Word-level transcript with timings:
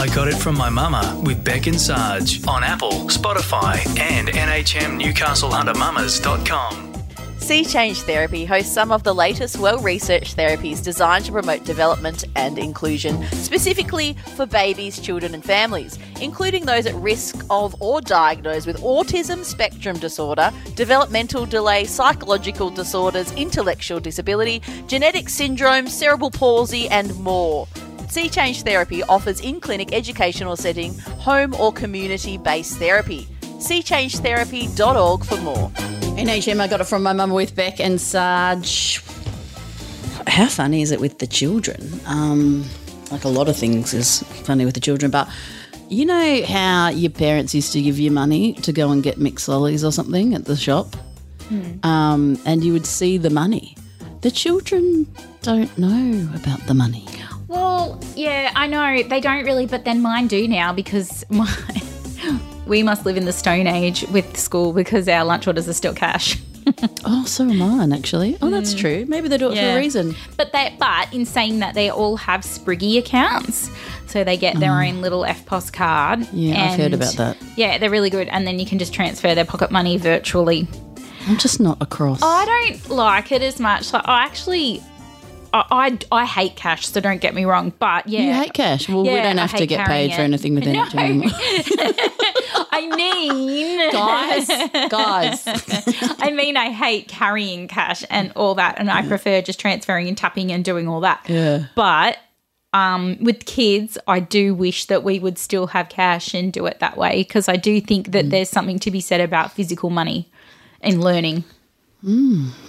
I 0.00 0.06
Got 0.14 0.28
It 0.28 0.36
From 0.36 0.56
My 0.56 0.70
Mama 0.70 1.20
with 1.26 1.44
Beck 1.44 1.66
and 1.66 1.78
Sarge 1.78 2.42
on 2.48 2.64
Apple, 2.64 2.90
Spotify, 3.08 3.86
and 4.00 4.28
NHMNewcastleHunterMamas.com. 4.28 6.94
Sea 7.38 7.66
Change 7.66 8.00
Therapy 8.00 8.46
hosts 8.46 8.72
some 8.72 8.92
of 8.92 9.02
the 9.02 9.14
latest 9.14 9.58
well 9.58 9.78
researched 9.80 10.38
therapies 10.38 10.82
designed 10.82 11.26
to 11.26 11.32
promote 11.32 11.66
development 11.66 12.24
and 12.34 12.58
inclusion, 12.58 13.22
specifically 13.32 14.14
for 14.36 14.46
babies, 14.46 14.98
children, 14.98 15.34
and 15.34 15.44
families, 15.44 15.98
including 16.22 16.64
those 16.64 16.86
at 16.86 16.94
risk 16.94 17.44
of 17.50 17.76
or 17.78 18.00
diagnosed 18.00 18.66
with 18.66 18.78
autism 18.78 19.44
spectrum 19.44 19.98
disorder, 19.98 20.50
developmental 20.76 21.44
delay, 21.44 21.84
psychological 21.84 22.70
disorders, 22.70 23.32
intellectual 23.32 24.00
disability, 24.00 24.62
genetic 24.86 25.28
syndrome, 25.28 25.86
cerebral 25.86 26.30
palsy, 26.30 26.88
and 26.88 27.14
more. 27.16 27.68
Sea 28.10 28.28
Change 28.28 28.62
Therapy 28.62 29.04
offers 29.04 29.40
in 29.40 29.60
clinic 29.60 29.94
educational 29.94 30.56
setting, 30.56 30.98
home 30.98 31.54
or 31.54 31.72
community 31.72 32.38
based 32.38 32.76
therapy. 32.78 33.28
SeaChangeTherapy.org 33.42 35.24
for 35.24 35.36
more. 35.36 35.70
NHM, 36.18 36.60
I 36.60 36.66
got 36.66 36.80
it 36.80 36.84
from 36.84 37.04
my 37.04 37.12
mum 37.12 37.30
with 37.30 37.54
Beck 37.54 37.78
and 37.78 38.00
Sarge. 38.00 39.00
How 40.26 40.46
funny 40.46 40.82
is 40.82 40.90
it 40.90 41.00
with 41.00 41.18
the 41.18 41.26
children? 41.28 42.00
Um, 42.06 42.64
like 43.12 43.22
a 43.22 43.28
lot 43.28 43.48
of 43.48 43.56
things 43.56 43.94
is 43.94 44.24
funny 44.44 44.64
with 44.64 44.74
the 44.74 44.80
children, 44.80 45.12
but 45.12 45.28
you 45.88 46.04
know 46.04 46.42
how 46.46 46.88
your 46.88 47.10
parents 47.10 47.54
used 47.54 47.72
to 47.74 47.82
give 47.82 47.98
you 47.98 48.10
money 48.10 48.54
to 48.54 48.72
go 48.72 48.90
and 48.90 49.04
get 49.04 49.18
mixed 49.18 49.48
lollies 49.48 49.84
or 49.84 49.92
something 49.92 50.34
at 50.34 50.46
the 50.46 50.56
shop? 50.56 50.96
Um, 51.84 52.38
and 52.44 52.64
you 52.64 52.72
would 52.72 52.86
see 52.86 53.18
the 53.18 53.30
money. 53.30 53.76
The 54.22 54.30
children 54.30 55.06
don't 55.42 55.76
know 55.78 56.28
about 56.34 56.66
the 56.66 56.74
money. 56.74 57.06
Well, 57.50 57.98
yeah, 58.14 58.52
I 58.54 58.68
know 58.68 59.02
they 59.02 59.20
don't 59.20 59.44
really, 59.44 59.66
but 59.66 59.84
then 59.84 60.00
mine 60.00 60.28
do 60.28 60.46
now 60.46 60.72
because 60.72 61.24
my 61.30 61.52
we 62.64 62.84
must 62.84 63.04
live 63.04 63.16
in 63.16 63.24
the 63.24 63.32
Stone 63.32 63.66
Age 63.66 64.04
with 64.12 64.36
school 64.36 64.72
because 64.72 65.08
our 65.08 65.24
lunch 65.24 65.48
orders 65.48 65.68
are 65.68 65.74
still 65.74 65.92
cash. 65.92 66.40
Oh, 67.04 67.24
so 67.24 67.44
are 67.44 67.52
mine, 67.52 67.92
actually. 67.92 68.38
Oh, 68.40 68.50
that's 68.50 68.74
mm. 68.74 68.78
true. 68.78 69.04
Maybe 69.08 69.26
they 69.26 69.38
do 69.38 69.50
it 69.50 69.56
for 69.56 69.64
a 69.64 69.76
reason. 69.76 70.14
But 70.36 70.52
they, 70.52 70.76
but 70.78 71.12
in 71.12 71.24
saying 71.24 71.58
that, 71.60 71.74
they 71.74 71.90
all 71.90 72.16
have 72.18 72.42
Spriggy 72.42 72.98
accounts, 72.98 73.70
so 74.06 74.22
they 74.22 74.36
get 74.36 74.60
their 74.60 74.70
mm. 74.70 74.88
own 74.88 75.00
little 75.00 75.22
EFTPOS 75.22 75.72
card. 75.72 76.20
Oh. 76.22 76.28
Yeah, 76.32 76.70
I've 76.70 76.78
heard 76.78 76.92
about 76.92 77.14
that. 77.14 77.36
Yeah, 77.56 77.78
they're 77.78 77.90
really 77.90 78.10
good, 78.10 78.28
and 78.28 78.46
then 78.46 78.60
you 78.60 78.66
can 78.66 78.78
just 78.78 78.92
transfer 78.92 79.34
their 79.34 79.46
pocket 79.46 79.72
money 79.72 79.96
virtually. 79.96 80.68
I'm 81.26 81.38
just 81.38 81.58
not 81.58 81.82
across. 81.82 82.20
I 82.22 82.44
don't 82.44 82.90
like 82.90 83.32
it 83.32 83.42
as 83.42 83.58
much. 83.58 83.92
Like, 83.92 84.06
I 84.06 84.24
actually, 84.24 84.80
I, 85.52 85.64
I, 86.12 86.20
I 86.22 86.24
hate 86.26 86.56
cash, 86.56 86.86
so 86.86 87.00
don't 87.00 87.20
get 87.20 87.34
me 87.34 87.44
wrong. 87.44 87.72
But 87.78 88.08
yeah, 88.08 88.20
You 88.20 88.32
hate 88.34 88.52
cash. 88.54 88.88
Well, 88.88 89.02
we 89.02 89.08
don't 89.10 89.38
have 89.38 89.54
to 89.56 89.66
get 89.66 89.86
paid 89.86 90.12
for 90.14 90.20
anything 90.20 90.54
with 90.54 90.66
No. 90.66 90.84
NHM 90.84 90.98
anymore. 90.98 91.30
I 92.72 92.86
mean, 92.96 93.90
guys, 93.90 94.46
guys. 94.88 95.42
I 96.20 96.30
mean, 96.30 96.56
I 96.56 96.70
hate 96.70 97.08
carrying 97.08 97.68
cash 97.68 98.04
and 98.10 98.32
all 98.36 98.54
that, 98.56 98.76
and 98.78 98.90
I 98.90 99.06
prefer 99.06 99.42
just 99.42 99.58
transferring 99.60 100.08
and 100.08 100.16
tapping 100.16 100.52
and 100.52 100.64
doing 100.64 100.88
all 100.88 101.00
that. 101.00 101.22
Yeah. 101.28 101.66
But 101.74 102.18
um, 102.72 103.16
with 103.20 103.44
kids, 103.46 103.98
I 104.06 104.20
do 104.20 104.54
wish 104.54 104.86
that 104.86 105.02
we 105.02 105.18
would 105.18 105.38
still 105.38 105.66
have 105.68 105.88
cash 105.88 106.32
and 106.34 106.52
do 106.52 106.66
it 106.66 106.78
that 106.80 106.96
way 106.96 107.22
because 107.24 107.48
I 107.48 107.56
do 107.56 107.80
think 107.80 108.08
Mm. 108.08 108.12
that 108.12 108.30
there's 108.30 108.48
something 108.50 108.78
to 108.80 108.90
be 108.90 109.00
said 109.00 109.20
about 109.20 109.52
physical 109.52 109.90
money 109.90 110.30
and 110.80 111.02
learning. 111.02 111.44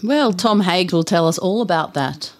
Well, 0.03 0.33
Tom 0.33 0.59
Haig 0.61 0.91
will 0.91 1.03
tell 1.05 1.27
us 1.27 1.37
all 1.37 1.61
about 1.61 1.93
that. 1.93 2.33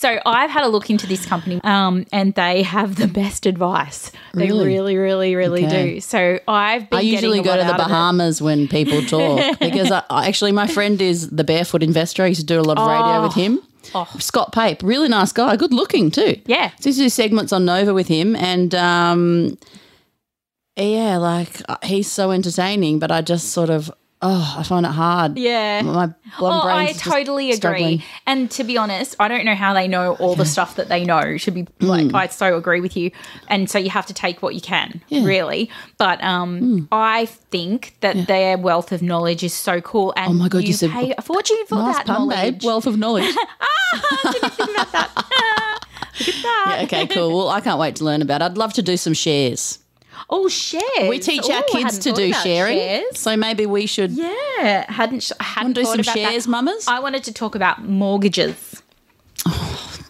So 0.00 0.18
I've 0.24 0.48
had 0.48 0.64
a 0.64 0.68
look 0.68 0.88
into 0.88 1.06
this 1.06 1.26
company, 1.26 1.60
um, 1.62 2.06
and 2.10 2.32
they 2.32 2.62
have 2.62 2.96
the 2.96 3.06
best 3.06 3.44
advice. 3.44 4.10
They 4.32 4.46
Really? 4.46 4.64
really, 4.66 4.96
really, 4.96 5.36
really 5.36 5.66
Okay. 5.66 5.94
do. 5.96 6.00
So 6.00 6.40
I've 6.48 6.88
been 6.88 7.00
I 7.00 7.02
usually 7.02 7.42
go 7.42 7.54
to 7.54 7.62
the. 7.62 7.74
Bahamas 7.74 8.40
when 8.40 8.66
people 8.66 9.02
talk 9.02 9.58
because 9.60 9.90
I, 9.92 10.02
actually 10.26 10.52
my 10.52 10.66
friend 10.66 11.02
is 11.02 11.28
the 11.28 11.44
barefoot 11.44 11.82
investor. 11.82 12.22
I 12.22 12.28
used 12.28 12.40
to 12.40 12.46
do 12.46 12.58
a 12.58 12.62
lot 12.62 12.78
of 12.78 12.86
radio 12.86 13.22
with 13.22 13.34
him. 13.34 13.60
Scott 14.18 14.52
Pape, 14.52 14.82
really 14.82 15.08
nice 15.08 15.32
guy, 15.32 15.54
good 15.56 15.74
looking 15.74 16.10
too. 16.10 16.36
Oh. 16.38 16.42
Yeah. 16.46 16.70
So 16.80 16.88
used 16.88 16.98
to 17.00 17.04
do 17.04 17.08
segments 17.10 17.52
on 17.52 17.66
Nova 17.66 17.92
with 17.92 18.08
him, 18.08 18.34
and 18.36 18.74
um, 18.74 19.58
yeah, 20.76 21.18
like 21.18 21.60
uh, 21.68 21.76
he's 21.82 22.10
so 22.10 22.30
entertaining. 22.30 23.00
But 23.00 23.10
I 23.12 23.20
just 23.20 23.50
sort 23.50 23.68
of 23.68 23.90
oh, 24.22 24.54
I 24.58 24.62
find 24.62 24.84
it 24.84 24.90
hard. 24.92 25.38
Yeah. 25.38 25.82
my 25.82 26.06
blonde 26.38 26.62
Oh, 26.64 26.68
I 26.68 26.92
totally 26.92 27.52
agree. 27.52 28.04
And 28.26 28.50
to 28.52 28.64
be 28.64 28.76
honest, 28.76 29.16
I 29.18 29.28
don't 29.28 29.44
know 29.44 29.54
how 29.54 29.72
they 29.74 29.88
know 29.88 30.14
all 30.16 30.34
the 30.34 30.44
stuff 30.44 30.76
that 30.76 30.88
they 30.88 31.04
know. 31.04 31.36
Should 31.36 31.54
be 31.54 31.66
like, 31.80 32.06
Mm. 32.08 32.14
I 32.14 32.26
so 32.26 32.56
agree 32.56 32.80
with 32.80 32.96
you. 32.96 33.10
And 33.48 33.70
so 33.70 33.78
you 33.78 33.90
have 33.90 34.06
to 34.06 34.14
take 34.14 34.42
what 34.42 34.54
you 34.54 34.60
can, 34.60 35.00
really. 35.10 35.70
But 35.98 36.22
um, 36.22 36.60
Mm. 36.60 36.88
I 36.92 37.26
think 37.26 37.94
that 38.00 38.26
their 38.26 38.58
wealth 38.58 38.92
of 38.92 39.02
knowledge 39.02 39.42
is 39.42 39.54
so 39.54 39.80
cool. 39.80 40.12
And 40.16 40.30
Oh 40.30 40.34
my 40.34 40.48
God, 40.48 40.62
you 40.62 40.68
you, 40.68 40.74
said- 40.74 40.90
pay 40.90 41.14
a 41.16 41.22
fortune 41.22 41.56
for 41.66 41.76
Nice 41.76 41.96
that 41.96 42.06
pun, 42.06 42.28
knowledge. 42.28 42.54
babe. 42.58 42.64
Wealth 42.64 42.86
of 42.86 42.98
knowledge. 42.98 43.34
Ah, 43.92 44.30
did 44.32 44.42
you 44.42 44.48
think 44.50 44.68
about 44.70 44.92
that? 44.92 45.10
Look 46.20 46.28
at 46.28 46.42
that. 46.42 46.76
Yeah, 46.78 46.84
okay, 46.84 47.06
cool. 47.08 47.36
Well, 47.36 47.48
I 47.48 47.60
can't 47.60 47.78
wait 47.80 47.96
to 47.96 48.04
learn 48.04 48.22
about 48.22 48.40
it. 48.40 48.44
I'd 48.44 48.56
love 48.56 48.72
to 48.74 48.82
do 48.82 48.96
some 48.96 49.14
shares. 49.14 49.80
Oh, 50.28 50.48
shares. 50.48 51.08
We 51.08 51.18
teach 51.18 51.48
Ooh, 51.48 51.52
our 51.52 51.62
kids 51.64 51.98
to 52.00 52.12
do 52.12 52.32
sharing. 52.32 52.76
shares. 52.78 53.18
So 53.18 53.36
maybe 53.36 53.66
we 53.66 53.86
should 53.86 54.10
Yeah, 54.12 54.90
hadn't 54.90 55.22
sh- 55.22 55.32
hadn't 55.40 55.72
do 55.72 55.84
some 55.84 55.94
about 55.94 56.04
that. 56.06 56.14
shares, 56.14 56.46
mamas? 56.46 56.86
I 56.86 57.00
wanted 57.00 57.24
to 57.24 57.32
talk 57.32 57.54
about 57.54 57.84
mortgages. 57.84 58.82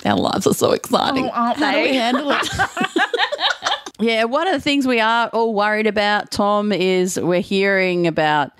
Our 0.04 0.16
lives 0.16 0.46
are 0.46 0.54
so 0.54 0.72
exciting. 0.72 1.26
Oh, 1.26 1.30
aren't 1.30 1.58
How 1.58 1.72
do 1.72 1.82
we 1.82 1.94
handle 1.94 2.30
it? 2.30 2.48
yeah, 4.00 4.24
one 4.24 4.46
of 4.48 4.54
the 4.54 4.60
things 4.60 4.86
we 4.86 4.98
are 5.00 5.28
all 5.28 5.54
worried 5.54 5.86
about, 5.86 6.30
Tom, 6.30 6.72
is 6.72 7.18
we're 7.20 7.40
hearing 7.42 8.06
about 8.06 8.50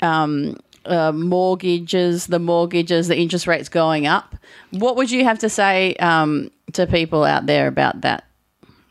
um, 0.00 0.56
uh, 0.86 1.10
mortgages, 1.12 2.28
the 2.28 2.38
mortgages, 2.38 3.08
the 3.08 3.18
interest 3.18 3.46
rates 3.46 3.68
going 3.68 4.06
up. 4.06 4.36
What 4.70 4.96
would 4.96 5.10
you 5.10 5.24
have 5.24 5.40
to 5.40 5.48
say 5.48 5.94
um, 5.96 6.50
to 6.72 6.86
people 6.86 7.24
out 7.24 7.46
there 7.46 7.66
about 7.66 8.02
that? 8.02 8.24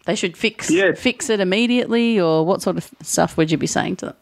They 0.09 0.15
should 0.15 0.35
fix 0.35 0.71
Yeah. 0.71 0.93
fix 0.93 1.29
it 1.29 1.39
immediately, 1.39 2.19
or 2.19 2.43
what 2.43 2.63
sort 2.63 2.77
of 2.77 2.89
stuff 3.03 3.37
would 3.37 3.51
you 3.51 3.59
be 3.59 3.67
saying 3.67 3.97
to 3.97 4.05
them? 4.07 4.15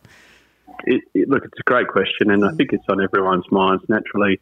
it, 0.86 1.02
it, 1.14 1.30
look, 1.30 1.44
it's 1.46 1.60
a 1.60 1.64
great 1.64 1.88
question, 1.88 2.30
and 2.30 2.44
I 2.46 2.52
think 2.58 2.74
it's 2.74 2.84
on 2.90 3.02
everyone's 3.02 3.50
minds 3.52 3.84
naturally. 3.88 4.42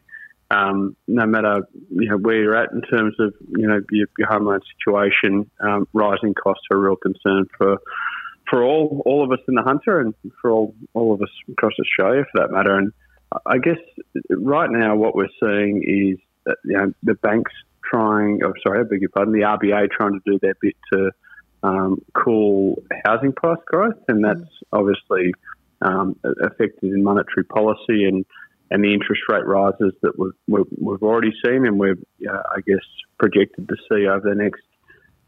Um, 0.50 0.96
no 1.06 1.24
matter 1.24 1.62
you 1.90 2.08
know 2.08 2.16
where 2.18 2.36
you're 2.42 2.56
at 2.56 2.72
in 2.72 2.82
terms 2.82 3.14
of 3.20 3.32
you 3.56 3.66
know 3.68 3.80
your, 3.92 4.08
your 4.18 4.28
home 4.28 4.44
loan 4.46 4.60
situation, 4.76 5.48
um, 5.60 5.86
rising 5.92 6.34
costs 6.34 6.64
are 6.72 6.76
a 6.78 6.80
real 6.80 6.96
concern 6.96 7.46
for 7.56 7.78
for 8.50 8.64
all 8.64 9.02
all 9.06 9.22
of 9.24 9.30
us 9.30 9.38
in 9.46 9.54
the 9.54 9.62
hunter, 9.62 10.00
and 10.00 10.14
for 10.40 10.50
all 10.50 10.74
all 10.94 11.14
of 11.14 11.22
us 11.22 11.30
across 11.52 11.74
Australia 11.80 12.24
for 12.32 12.40
that 12.40 12.50
matter. 12.50 12.74
And 12.76 12.92
I 13.46 13.58
guess 13.58 13.78
right 14.30 14.70
now 14.70 14.96
what 14.96 15.14
we're 15.14 15.34
seeing 15.40 15.76
is 15.84 16.18
that, 16.44 16.56
you 16.64 16.76
know 16.76 16.92
the 17.04 17.14
banks 17.14 17.52
trying, 17.88 18.40
oh 18.44 18.52
sorry, 18.64 18.80
I 18.80 18.82
beg 18.82 19.00
your 19.00 19.10
pardon, 19.10 19.32
the 19.32 19.40
RBA 19.42 19.90
trying 19.92 20.12
to 20.12 20.20
do 20.26 20.38
their 20.40 20.54
bit 20.60 20.74
to 20.92 21.12
um, 21.62 22.02
cool 22.14 22.82
housing 23.04 23.32
price 23.32 23.58
growth, 23.66 24.02
and 24.08 24.24
that's 24.24 24.50
obviously 24.72 25.32
um, 25.82 26.16
affected 26.42 26.92
in 26.92 27.02
monetary 27.02 27.44
policy 27.44 28.04
and, 28.04 28.24
and 28.70 28.82
the 28.82 28.92
interest 28.92 29.22
rate 29.28 29.46
rises 29.46 29.92
that 30.02 30.18
we've, 30.18 30.32
we've, 30.48 30.78
we've 30.78 31.02
already 31.02 31.32
seen 31.44 31.66
and 31.66 31.78
we're, 31.78 31.96
uh, 32.28 32.42
I 32.54 32.60
guess, 32.66 32.84
projected 33.18 33.68
to 33.68 33.76
see 33.88 34.06
over 34.06 34.28
the 34.28 34.34
next 34.34 34.62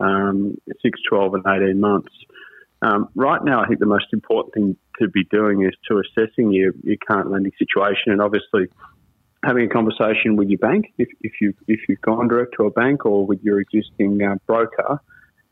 um, 0.01 0.57
6, 0.83 1.01
12 1.09 1.35
and 1.35 1.45
18 1.47 1.81
months. 1.81 2.13
Um, 2.81 3.09
right 3.15 3.43
now, 3.43 3.63
I 3.63 3.67
think 3.67 3.81
the 3.81 3.87
most 3.87 4.07
important 4.13 4.55
thing 4.55 4.77
to 5.01 5.09
be 5.09 5.25
doing 5.25 5.65
is 5.65 5.73
to 5.91 6.01
assessing 6.01 6.53
your, 6.53 6.73
your 6.83 6.97
current 6.97 7.31
lending 7.31 7.53
situation 7.59 8.13
and 8.13 8.23
obviously 8.23 8.69
having 9.45 9.67
a 9.67 9.69
conversation 9.69 10.37
with 10.37 10.49
your 10.49 10.59
bank 10.59 10.87
if, 10.99 11.09
if, 11.21 11.33
you've, 11.41 11.57
if 11.67 11.81
you've 11.89 12.01
gone 12.01 12.29
direct 12.29 12.55
to 12.57 12.67
a 12.67 12.71
bank 12.71 13.05
or 13.07 13.27
with 13.27 13.41
your 13.43 13.61
existing 13.61 14.21
uh, 14.23 14.37
broker 14.47 15.01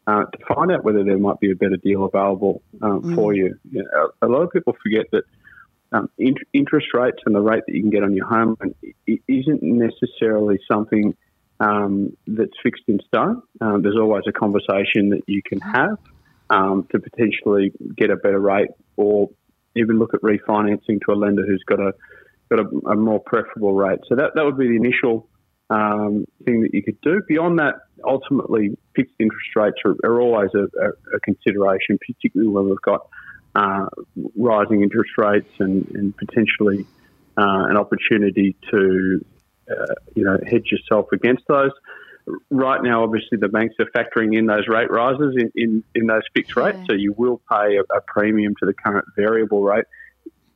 uh, 0.07 0.25
to 0.25 0.55
find 0.55 0.71
out 0.71 0.85
whether 0.85 1.03
there 1.03 1.19
might 1.19 1.41
be 1.41 1.51
a 1.51 1.55
better 1.57 1.77
deal 1.77 2.05
available 2.05 2.63
um, 2.83 3.15
for 3.15 3.35
you. 3.35 3.59
you 3.71 3.83
know, 3.83 4.11
a, 4.23 4.27
lot 4.29 4.43
of 4.43 4.51
people 4.53 4.77
forget 4.83 5.07
that 5.13 5.25
um, 5.93 6.09
in, 6.19 6.35
interest 6.53 6.89
rates 6.95 7.19
and 7.27 7.35
the 7.35 7.41
rate 7.41 7.63
that 7.67 7.75
you 7.75 7.81
can 7.83 7.91
get 7.91 8.03
on 8.03 8.15
your 8.15 8.27
home 8.27 8.57
loan 8.61 8.75
i- 8.85 8.95
i- 9.11 9.21
isn't 9.29 9.63
necessarily 9.63 10.59
something 10.71 11.15
um, 11.59 12.17
that's 12.27 12.53
fixed 12.63 12.85
in 12.87 13.01
stone. 13.07 13.43
Um, 13.61 13.83
there's 13.83 13.97
always 13.97 14.25
a 14.29 14.33
conversation 14.33 15.11
that 15.11 15.23
you 15.27 15.43
can 15.43 15.61
have 15.61 15.99
um, 16.51 16.87
to 16.93 16.99
potentially 17.01 17.73
get 17.97 18.11
a 18.11 18.17
better 18.17 18.39
rate, 18.39 18.69
or 18.97 19.31
even 19.75 19.99
look 19.99 20.15
at 20.15 20.21
refinancing 20.21 21.01
to 21.07 21.13
a 21.13 21.15
lender 21.15 21.45
who's 21.47 21.65
got 21.67 21.81
a 21.81 21.93
got 22.51 22.61
a, 22.61 22.91
a 22.91 22.95
more 22.95 23.19
preferable 23.21 23.73
rate. 23.75 24.01
So 24.09 24.15
that 24.17 24.33
that 24.35 24.45
would 24.45 24.59
be 24.59 24.69
the 24.69 24.77
initial 24.77 25.29
um, 25.71 26.27
thing 26.45 26.61
that 26.63 26.75
you 26.75 26.83
could 26.83 27.01
do. 27.01 27.23
Beyond 27.27 27.59
that, 27.59 27.75
ultimately, 28.05 28.77
fixed 28.97 29.15
interest 29.21 29.55
rates 29.55 29.77
are, 29.85 29.95
are 30.03 30.21
always 30.21 30.51
a, 30.55 30.65
a, 31.15 31.21
consideration, 31.21 31.99
particularly 31.99 32.51
when 32.51 32.69
we've 32.69 32.83
got 32.83 33.07
uh, 33.55 33.87
rising 34.37 34.83
interest 34.83 35.11
rates 35.17 35.53
and, 35.59 35.87
and 35.95 36.17
potentially 36.17 36.87
uh, 37.37 37.69
an 37.69 37.77
opportunity 37.77 38.57
to, 38.71 39.25
uh, 39.71 39.95
you 40.15 40.25
know, 40.25 40.39
hedge 40.51 40.73
yourself 40.73 41.07
against 41.13 41.45
those. 41.49 41.71
right 42.51 42.83
now, 42.83 43.05
obviously, 43.05 43.39
the 43.39 43.49
banks 43.49 43.75
are 43.79 43.87
factoring 43.97 44.37
in 44.37 44.47
those 44.47 44.67
rate 44.69 44.91
rises 44.91 45.37
in, 45.39 45.53
in, 45.55 45.85
in 45.95 46.07
those 46.07 46.23
fixed 46.35 46.57
rates, 46.57 46.79
so 46.87 46.95
you 46.95 47.15
will 47.17 47.41
pay 47.51 47.77
a, 47.77 47.97
a 47.97 48.01
premium 48.07 48.55
to 48.61 48.67
the 48.67 48.75
current 48.75 49.07
variable 49.15 49.63
rate. 49.63 49.85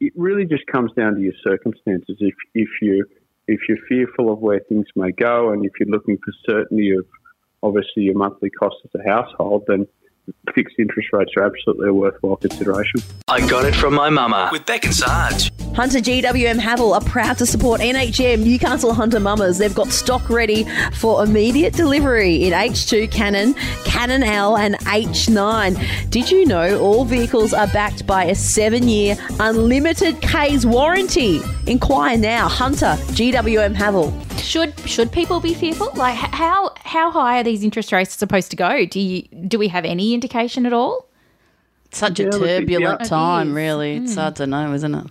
It 0.00 0.12
really 0.16 0.46
just 0.46 0.66
comes 0.66 0.90
down 0.92 1.14
to 1.16 1.20
your 1.20 1.34
circumstances. 1.46 2.16
If 2.20 2.34
if 2.54 2.68
you 2.80 3.04
if 3.46 3.60
you're 3.68 3.84
fearful 3.88 4.32
of 4.32 4.38
where 4.38 4.60
things 4.60 4.86
may 4.96 5.12
go, 5.12 5.52
and 5.52 5.64
if 5.64 5.72
you're 5.78 5.90
looking 5.90 6.16
for 6.24 6.32
certainty 6.48 6.92
of 6.92 7.04
obviously 7.62 8.04
your 8.04 8.14
monthly 8.14 8.50
costs 8.50 8.80
as 8.84 9.00
a 9.00 9.08
household, 9.08 9.64
then 9.66 9.86
fixed 10.54 10.76
interest 10.78 11.08
rates 11.12 11.32
are 11.36 11.44
absolutely 11.44 11.88
a 11.88 11.94
worthwhile 11.94 12.36
consideration. 12.36 13.00
I 13.28 13.46
got 13.48 13.64
it 13.64 13.74
from 13.74 13.94
my 13.94 14.10
mama 14.10 14.48
with 14.52 14.66
Beck 14.66 14.84
and 14.84 14.94
Sarge. 14.94 15.50
Hunter 15.74 15.98
GWM 15.98 16.58
Haval 16.58 16.94
are 16.94 17.00
proud 17.08 17.38
to 17.38 17.46
support 17.46 17.80
NHM 17.80 18.44
Newcastle 18.44 18.92
Hunter 18.92 19.20
Mamas. 19.20 19.56
They've 19.56 19.74
got 19.74 19.88
stock 19.88 20.28
ready 20.28 20.66
for 20.94 21.22
immediate 21.22 21.74
delivery 21.74 22.44
in 22.44 22.52
H2 22.52 23.10
Cannon, 23.10 23.54
Cannon 23.84 24.22
L, 24.22 24.56
and 24.56 24.74
H9. 24.80 26.10
Did 26.10 26.30
you 26.30 26.44
know 26.44 26.78
all 26.80 27.04
vehicles 27.04 27.54
are 27.54 27.68
backed 27.68 28.06
by 28.06 28.24
a 28.24 28.34
seven 28.34 28.88
year 28.88 29.16
unlimited 29.38 30.20
K's 30.20 30.66
warranty? 30.66 31.40
Inquire 31.66 32.18
now. 32.18 32.48
Hunter 32.48 32.96
GWM 33.12 33.74
Haval. 33.74 34.12
Should 34.40 34.78
should 34.80 35.12
people 35.12 35.38
be 35.38 35.54
fearful? 35.54 35.92
Like 35.94 36.16
how 36.16 36.74
how 36.84 37.10
high 37.12 37.40
are 37.40 37.44
these 37.44 37.62
interest 37.62 37.92
rates 37.92 38.14
supposed 38.14 38.50
to 38.50 38.56
go? 38.56 38.84
Do 38.86 38.98
you 38.98 39.22
do 39.46 39.58
we 39.58 39.68
have 39.68 39.84
any 39.84 40.14
indication 40.14 40.66
at 40.66 40.72
all? 40.72 41.06
Such 41.92 42.20
a 42.20 42.24
Yeah, 42.24 42.30
look, 42.30 42.48
turbulent 42.48 43.00
yeah. 43.00 43.06
time, 43.06 43.48
It 43.48 43.50
is. 43.50 43.56
really. 43.56 43.96
It's 43.96 44.14
hmm. 44.14 44.20
hard 44.20 44.36
to 44.36 44.46
know, 44.46 44.72
isn't 44.74 44.94
it? 44.94 45.06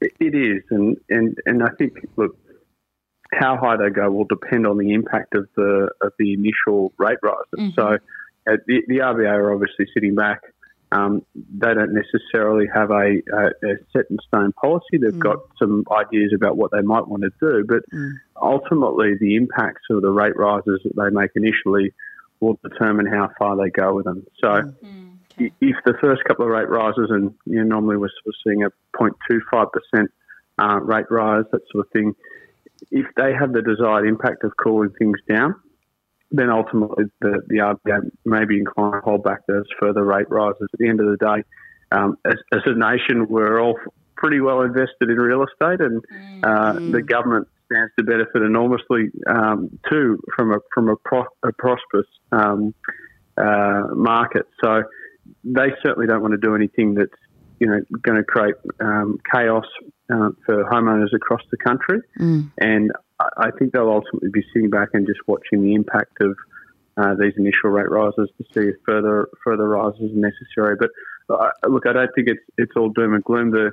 It- 0.00 0.12
It 0.20 0.34
is, 0.34 0.62
and, 0.70 0.96
and, 1.08 1.36
and 1.46 1.62
I 1.62 1.70
think 1.78 1.92
look, 2.16 2.36
how 3.32 3.56
high 3.56 3.76
they 3.76 3.90
go 3.90 4.10
will 4.10 4.24
depend 4.24 4.66
on 4.66 4.78
the 4.78 4.94
impact 4.94 5.34
of 5.34 5.48
the 5.54 5.90
of 6.00 6.12
the 6.18 6.32
initial 6.32 6.92
rate 6.98 7.18
rises. 7.22 7.46
Mm-hmm. 7.58 7.70
So, 7.78 7.86
uh, 8.50 8.56
the, 8.66 8.82
the 8.88 8.98
RBA 8.98 9.28
are 9.30 9.52
obviously 9.52 9.86
sitting 9.92 10.14
back. 10.14 10.40
Um, 10.90 11.20
they 11.34 11.74
don't 11.74 11.92
necessarily 11.92 12.66
have 12.74 12.90
a, 12.90 13.20
a, 13.30 13.46
a 13.62 13.74
set 13.92 14.06
in 14.10 14.16
stone 14.26 14.52
policy. 14.52 14.96
They've 14.98 15.12
mm. 15.12 15.18
got 15.18 15.40
some 15.58 15.84
ideas 15.92 16.32
about 16.34 16.56
what 16.56 16.70
they 16.72 16.80
might 16.80 17.06
want 17.06 17.24
to 17.24 17.30
do, 17.40 17.64
but 17.68 17.82
mm. 17.92 18.12
ultimately, 18.40 19.14
the 19.20 19.36
impacts 19.36 19.82
of 19.90 20.00
the 20.00 20.10
rate 20.10 20.34
rises 20.36 20.80
that 20.84 20.96
they 20.96 21.10
make 21.10 21.32
initially 21.34 21.92
will 22.40 22.58
determine 22.62 23.04
how 23.04 23.28
far 23.38 23.56
they 23.56 23.68
go 23.68 23.94
with 23.96 24.06
them. 24.06 24.26
So, 24.42 24.48
i- 24.48 24.62
if 25.38 25.76
the 25.84 25.94
first 26.00 26.24
couple 26.24 26.44
of 26.44 26.50
rate 26.50 26.68
rises, 26.68 27.08
and 27.10 27.34
you 27.46 27.56
know, 27.56 27.64
normally 27.64 27.96
we're 27.96 28.10
sort 28.22 28.28
of 28.28 28.34
seeing 28.46 28.64
a 28.64 28.70
0.25% 28.96 30.06
uh, 30.58 30.80
rate 30.80 31.10
rise, 31.10 31.44
that 31.52 31.60
sort 31.70 31.86
of 31.86 31.92
thing, 31.92 32.14
if 32.90 33.06
they 33.16 33.32
have 33.38 33.52
the 33.52 33.62
desired 33.62 34.06
impact 34.06 34.44
of 34.44 34.52
cooling 34.56 34.90
things 34.98 35.18
down, 35.28 35.54
then 36.30 36.50
ultimately 36.50 37.04
the, 37.20 37.40
the 37.48 37.56
RBA 37.56 38.10
may 38.24 38.44
be 38.44 38.58
inclined 38.58 38.94
to 38.94 39.00
hold 39.00 39.24
back 39.24 39.46
those 39.46 39.64
further 39.80 40.04
rate 40.04 40.28
rises. 40.28 40.68
At 40.72 40.78
the 40.78 40.88
end 40.88 41.00
of 41.00 41.06
the 41.06 41.16
day, 41.16 41.42
um, 41.90 42.18
as, 42.24 42.34
as 42.52 42.60
a 42.66 42.74
nation, 42.74 43.26
we're 43.28 43.60
all 43.60 43.78
pretty 44.16 44.40
well 44.40 44.60
invested 44.62 45.08
in 45.08 45.16
real 45.16 45.44
estate, 45.44 45.80
and 45.80 46.04
uh, 46.42 46.74
the 46.74 47.02
government 47.02 47.48
stands 47.70 47.92
to 47.98 48.04
benefit 48.04 48.42
enormously 48.42 49.10
um, 49.26 49.78
too 49.88 50.18
from 50.34 50.52
a 50.52 50.58
from 50.74 50.88
a, 50.88 50.96
pro- 50.96 51.24
a 51.42 51.52
prosperous 51.52 52.06
um, 52.32 52.74
uh, 53.36 53.84
market. 53.94 54.46
So 54.62 54.82
they 55.44 55.72
certainly 55.82 56.06
don't 56.06 56.22
want 56.22 56.32
to 56.32 56.38
do 56.38 56.54
anything 56.54 56.94
that's 56.94 57.10
you 57.60 57.66
know 57.66 57.80
going 58.02 58.16
to 58.18 58.24
create 58.24 58.54
um, 58.80 59.18
chaos 59.32 59.64
uh, 60.12 60.30
for 60.46 60.64
homeowners 60.64 61.12
across 61.14 61.42
the 61.50 61.56
country. 61.56 62.00
And 62.58 62.92
I- 63.20 63.50
think 63.58 63.72
they'll 63.72 63.90
ultimately 63.90 64.30
be 64.32 64.44
sitting 64.52 64.70
back 64.70 64.90
and 64.94 65.06
just 65.06 65.18
watching 65.26 65.62
the 65.62 65.74
impact 65.74 66.20
of 66.20 66.36
uh, 66.96 67.14
these 67.18 67.32
initial 67.36 67.70
rate 67.70 67.90
rises 67.90 68.28
to 68.38 68.44
see 68.54 68.68
if 68.68 68.76
further 68.86 69.28
further 69.44 69.68
rises 69.68 70.12
are 70.12 70.30
necessary. 70.30 70.76
But 70.78 70.90
uh, 71.28 71.50
look, 71.68 71.86
I 71.86 71.92
don't 71.92 72.10
think 72.14 72.28
it's 72.28 72.42
it's 72.56 72.72
all 72.76 72.90
doom 72.90 73.14
and 73.14 73.24
gloom. 73.24 73.50
The 73.50 73.72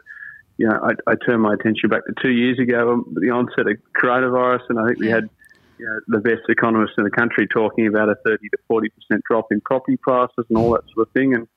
you 0.58 0.68
know, 0.68 0.80
I, 0.82 1.12
I 1.12 1.16
turn 1.16 1.42
my 1.42 1.54
attention 1.54 1.90
back 1.90 2.06
to 2.06 2.14
two 2.22 2.32
years 2.32 2.60
ago, 2.60 2.94
um, 2.94 3.14
the 3.20 3.30
onset 3.30 3.68
of 3.68 3.78
coronavirus, 4.02 4.62
and 4.70 4.80
I 4.80 4.88
think 4.88 5.00
we 5.00 5.08
had 5.10 5.30
you 5.78 5.86
know, 5.86 6.00
the 6.08 6.20
best 6.20 6.42
economists 6.50 6.94
in 6.98 7.04
the 7.04 7.12
country 7.12 7.48
talking 7.48 7.88
about 7.88 8.10
a 8.10 8.16
30 8.26 8.50
to 8.50 8.58
40 8.68 8.90
percent 8.90 9.22
drop 9.30 9.48
in 9.52 9.62
property 9.62 9.98
prices 9.98 10.46
and 10.50 10.58
all 10.58 10.72
that 10.72 10.84
sort 10.94 11.08
of 11.08 11.14
thing. 11.14 11.34
And 11.34 11.48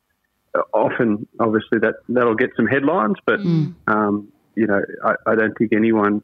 uh, 0.55 0.63
often, 0.73 1.27
obviously, 1.41 1.79
that 1.81 1.97
that'll 2.09 2.35
get 2.35 2.51
some 2.57 2.67
headlines, 2.67 3.17
but 3.27 3.41
um, 3.87 4.29
you 4.55 4.67
know, 4.67 4.83
I, 5.05 5.15
I 5.27 5.35
don't 5.35 5.57
think 5.57 5.73
anyone's 5.73 6.23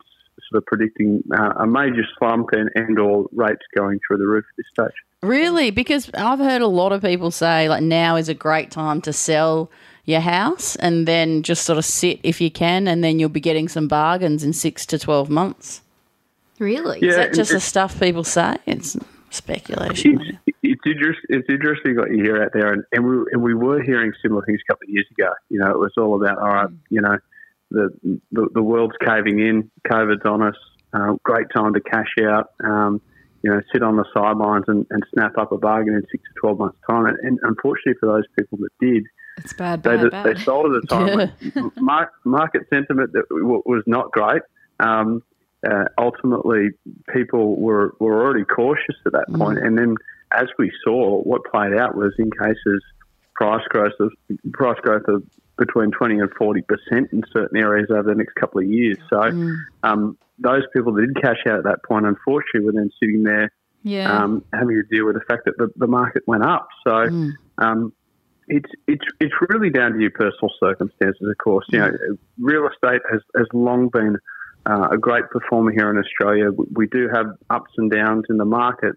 sort 0.50 0.62
of 0.62 0.66
predicting 0.66 1.22
uh, 1.36 1.52
a 1.60 1.66
major 1.66 2.02
slump 2.18 2.48
and, 2.52 2.70
and 2.74 2.98
or 2.98 3.26
rates 3.32 3.62
going 3.76 4.00
through 4.06 4.18
the 4.18 4.26
roof 4.26 4.44
at 4.50 4.56
this 4.56 4.66
stage. 4.72 4.96
Really? 5.22 5.70
Because 5.70 6.10
I've 6.14 6.38
heard 6.38 6.60
a 6.60 6.66
lot 6.66 6.92
of 6.92 7.02
people 7.02 7.30
say 7.30 7.68
like 7.68 7.82
now 7.82 8.16
is 8.16 8.28
a 8.28 8.34
great 8.34 8.70
time 8.70 9.00
to 9.02 9.12
sell 9.12 9.70
your 10.04 10.20
house 10.20 10.76
and 10.76 11.08
then 11.08 11.42
just 11.42 11.64
sort 11.64 11.78
of 11.78 11.84
sit 11.84 12.20
if 12.22 12.40
you 12.40 12.50
can 12.50 12.86
and 12.86 13.02
then 13.02 13.18
you'll 13.18 13.30
be 13.30 13.40
getting 13.40 13.68
some 13.68 13.88
bargains 13.88 14.44
in 14.44 14.52
6 14.52 14.86
to 14.86 14.98
12 14.98 15.30
months. 15.30 15.80
Really? 16.58 17.00
Is 17.00 17.16
that 17.16 17.34
just 17.34 17.50
the 17.50 17.60
stuff 17.60 17.98
people 17.98 18.24
say? 18.24 18.56
It's 18.66 18.96
speculation. 19.30 20.20
It's, 20.46 20.58
it's, 20.62 20.82
interest, 20.86 21.20
it's 21.28 21.48
interesting 21.48 21.96
what 21.96 22.10
you 22.10 22.22
hear 22.22 22.42
out 22.42 22.52
there, 22.52 22.72
and, 22.72 22.84
and, 22.92 23.04
we, 23.04 23.16
and 23.32 23.42
we 23.42 23.54
were 23.54 23.82
hearing 23.82 24.12
similar 24.22 24.44
things 24.44 24.60
a 24.66 24.72
couple 24.72 24.84
of 24.84 24.90
years 24.90 25.06
ago. 25.18 25.32
You 25.50 25.58
know, 25.58 25.70
it 25.70 25.78
was 25.78 25.92
all 25.96 26.14
about, 26.20 26.38
all 26.38 26.48
right, 26.48 26.68
you 26.90 27.00
know, 27.00 27.18
the, 27.70 27.90
the, 28.32 28.48
the 28.54 28.62
world's 28.62 28.94
caving 29.04 29.40
in, 29.40 29.70
COVID's 29.88 30.24
on 30.24 30.42
us, 30.42 30.56
uh, 30.92 31.14
great 31.24 31.48
time 31.54 31.74
to 31.74 31.80
cash 31.80 32.14
out, 32.22 32.50
um, 32.62 33.00
you 33.42 33.50
know, 33.50 33.60
sit 33.72 33.82
on 33.82 33.96
the 33.96 34.04
sidelines 34.14 34.64
and, 34.68 34.86
and 34.90 35.02
snap 35.12 35.36
up 35.36 35.52
a 35.52 35.58
bargain 35.58 35.94
in 35.94 36.02
six 36.10 36.22
to 36.22 36.40
12 36.40 36.58
months' 36.58 36.78
time. 36.88 37.06
And, 37.06 37.18
and 37.18 37.38
unfortunately 37.42 37.94
for 38.00 38.06
those 38.06 38.24
people 38.38 38.58
that 38.58 38.70
did, 38.80 39.04
It's 39.38 39.52
bad, 39.52 39.82
they, 39.82 39.96
bad, 39.96 40.10
bad. 40.10 40.26
they 40.26 40.40
sold 40.40 40.72
at 40.74 40.84
a 40.84 40.86
time 40.86 41.72
mar- 41.76 42.12
market 42.24 42.62
sentiment 42.70 43.12
that 43.12 43.24
was 43.30 43.82
not 43.86 44.12
great. 44.12 44.42
Um, 44.80 45.22
uh, 45.66 45.84
ultimately, 45.98 46.70
people 47.12 47.56
were, 47.56 47.94
were 47.98 48.24
already 48.24 48.44
cautious 48.44 48.96
at 49.06 49.12
that 49.12 49.26
point. 49.34 49.58
And 49.58 49.76
then, 49.78 49.96
as 50.32 50.46
we 50.58 50.70
saw, 50.84 51.20
what 51.22 51.42
played 51.44 51.74
out 51.74 51.96
was 51.96 52.12
in 52.18 52.30
cases 52.30 52.82
price 53.34 53.64
growth 53.68 53.92
of 53.98 54.12
price 54.52 54.78
growth 54.82 55.08
of 55.08 55.22
between 55.58 55.90
twenty 55.90 56.18
and 56.18 56.30
forty 56.38 56.62
percent 56.62 57.12
in 57.12 57.22
certain 57.32 57.56
areas 57.56 57.88
over 57.90 58.02
the 58.02 58.14
next 58.14 58.34
couple 58.34 58.60
of 58.60 58.66
years. 58.66 58.98
So, 59.10 59.20
um, 59.82 60.16
those 60.38 60.62
people 60.72 60.92
that 60.94 61.06
did 61.06 61.22
cash 61.22 61.38
out 61.48 61.58
at 61.58 61.64
that 61.64 61.78
point, 61.86 62.06
unfortunately, 62.06 62.66
were 62.66 62.72
then 62.72 62.90
sitting 63.00 63.22
there 63.22 63.50
yeah. 63.84 64.10
um, 64.10 64.44
having 64.52 64.76
to 64.76 64.82
deal 64.82 65.06
with 65.06 65.14
the 65.14 65.20
fact 65.28 65.44
that 65.44 65.56
the, 65.58 65.70
the 65.76 65.86
market 65.86 66.24
went 66.26 66.44
up. 66.44 66.68
So 66.86 67.06
um, 67.58 67.92
it's 68.48 68.70
it's 68.88 69.04
it's 69.20 69.34
really 69.48 69.70
down 69.70 69.92
to 69.92 70.00
your 70.00 70.10
personal 70.10 70.50
circumstances, 70.58 71.22
of 71.22 71.38
course. 71.38 71.66
You 71.70 71.78
know, 71.78 71.90
real 72.38 72.66
estate 72.66 73.02
has, 73.10 73.20
has 73.36 73.46
long 73.52 73.88
been 73.88 74.18
uh, 74.66 74.88
a 74.92 74.98
great 74.98 75.28
performer 75.30 75.72
here 75.72 75.90
in 75.90 75.98
Australia. 75.98 76.50
We- 76.74 76.86
do 76.86 77.08
have 77.12 77.26
ups 77.50 77.72
and 77.76 77.90
downs 77.90 78.24
in 78.28 78.36
the 78.36 78.44
market, 78.44 78.94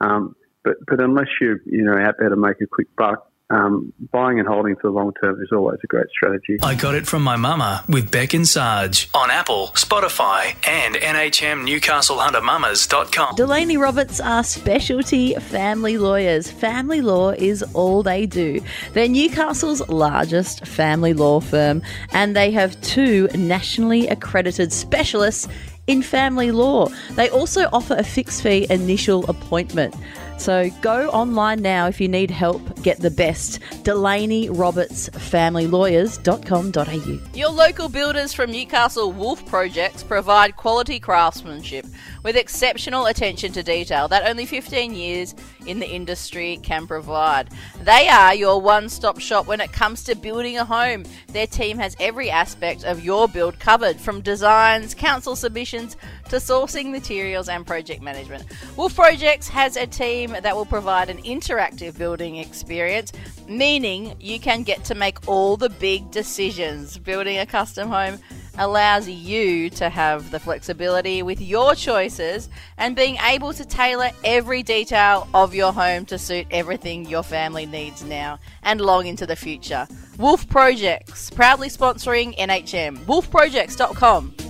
um, 0.00 0.36
but 0.62 0.76
but 0.86 1.02
unless 1.02 1.28
you're 1.40 1.58
you 1.66 1.82
know 1.82 1.96
out 1.98 2.14
there 2.18 2.28
to 2.28 2.36
make 2.36 2.60
a 2.60 2.66
quick 2.66 2.86
buck, 2.96 3.29
um, 3.50 3.92
buying 4.12 4.38
and 4.38 4.48
holding 4.48 4.76
for 4.76 4.82
the 4.84 4.90
long 4.90 5.12
term 5.20 5.42
is 5.42 5.50
always 5.52 5.78
a 5.82 5.86
great 5.86 6.06
strategy. 6.08 6.56
I 6.62 6.74
got 6.74 6.94
it 6.94 7.06
from 7.06 7.22
my 7.22 7.36
mama 7.36 7.84
with 7.88 8.10
Beck 8.10 8.32
and 8.34 8.48
Sarge 8.48 9.08
on 9.12 9.30
Apple, 9.30 9.68
Spotify, 9.74 10.56
and 10.66 10.94
NHMNewcastleHunterMamas.com. 10.94 13.34
Delaney 13.36 13.76
Roberts 13.76 14.20
are 14.20 14.42
specialty 14.44 15.34
family 15.34 15.98
lawyers. 15.98 16.50
Family 16.50 17.00
law 17.00 17.30
is 17.30 17.62
all 17.74 18.02
they 18.02 18.26
do. 18.26 18.60
They're 18.92 19.08
Newcastle's 19.08 19.88
largest 19.88 20.66
family 20.66 21.12
law 21.12 21.40
firm, 21.40 21.82
and 22.12 22.36
they 22.36 22.50
have 22.52 22.80
two 22.82 23.28
nationally 23.34 24.06
accredited 24.08 24.72
specialists 24.72 25.48
in 25.86 26.02
family 26.02 26.50
law. 26.52 26.88
They 27.12 27.30
also 27.30 27.68
offer 27.72 27.94
a 27.96 28.04
fixed 28.04 28.42
fee 28.42 28.66
initial 28.70 29.28
appointment. 29.28 29.94
So 30.40 30.68
go 30.80 31.10
online 31.10 31.60
now 31.60 31.86
if 31.86 32.00
you 32.00 32.08
need 32.08 32.30
help. 32.30 32.82
Get 32.82 32.98
the 32.98 33.10
best. 33.10 33.60
Delaney 33.82 34.48
Roberts 34.48 35.10
FamilyLawyers.com.au. 35.10 37.36
Your 37.36 37.50
local 37.50 37.90
builders 37.90 38.32
from 38.32 38.50
Newcastle 38.50 39.12
Wolf 39.12 39.44
Projects 39.44 40.02
provide 40.02 40.56
quality 40.56 40.98
craftsmanship 40.98 41.84
with 42.22 42.36
exceptional 42.36 43.04
attention 43.06 43.52
to 43.52 43.62
detail 43.62 44.08
that 44.08 44.26
only 44.26 44.46
15 44.46 44.94
years 44.94 45.34
in 45.66 45.78
the 45.78 45.90
industry 45.90 46.58
can 46.62 46.86
provide. 46.86 47.50
They 47.82 48.08
are 48.08 48.34
your 48.34 48.62
one 48.62 48.88
stop 48.88 49.20
shop 49.20 49.46
when 49.46 49.60
it 49.60 49.72
comes 49.72 50.04
to 50.04 50.14
building 50.14 50.56
a 50.56 50.64
home. 50.64 51.04
Their 51.28 51.48
team 51.48 51.76
has 51.76 51.94
every 52.00 52.30
aspect 52.30 52.84
of 52.84 53.04
your 53.04 53.28
build 53.28 53.58
covered 53.58 54.00
from 54.00 54.22
designs, 54.22 54.94
council 54.94 55.36
submissions 55.36 55.98
to 56.30 56.36
sourcing 56.36 56.90
materials 56.90 57.50
and 57.50 57.66
project 57.66 58.00
management. 58.02 58.46
Wolf 58.76 58.94
Projects 58.94 59.48
has 59.48 59.76
a 59.76 59.86
team 59.86 60.29
that 60.32 60.54
will 60.56 60.64
provide 60.64 61.10
an 61.10 61.18
interactive 61.22 61.96
building 61.98 62.36
experience, 62.36 63.12
meaning 63.48 64.14
you 64.20 64.40
can 64.40 64.62
get 64.62 64.84
to 64.84 64.94
make 64.94 65.28
all 65.28 65.56
the 65.56 65.70
big 65.70 66.10
decisions. 66.10 66.98
Building 66.98 67.38
a 67.38 67.46
custom 67.46 67.88
home 67.88 68.18
allows 68.58 69.08
you 69.08 69.70
to 69.70 69.88
have 69.88 70.30
the 70.30 70.38
flexibility 70.38 71.22
with 71.22 71.40
your 71.40 71.74
choices 71.74 72.48
and 72.78 72.96
being 72.96 73.16
able 73.24 73.52
to 73.52 73.64
tailor 73.64 74.10
every 74.24 74.62
detail 74.62 75.28
of 75.34 75.54
your 75.54 75.72
home 75.72 76.04
to 76.06 76.18
suit 76.18 76.46
everything 76.50 77.06
your 77.06 77.22
family 77.22 77.66
needs 77.66 78.04
now 78.04 78.38
and 78.62 78.80
long 78.80 79.06
into 79.06 79.26
the 79.26 79.36
future. 79.36 79.86
Wolf 80.18 80.48
Projects, 80.48 81.30
proudly 81.30 81.68
sponsoring 81.68 82.36
NHM. 82.38 82.98
WolfProjects.com. 83.06 84.49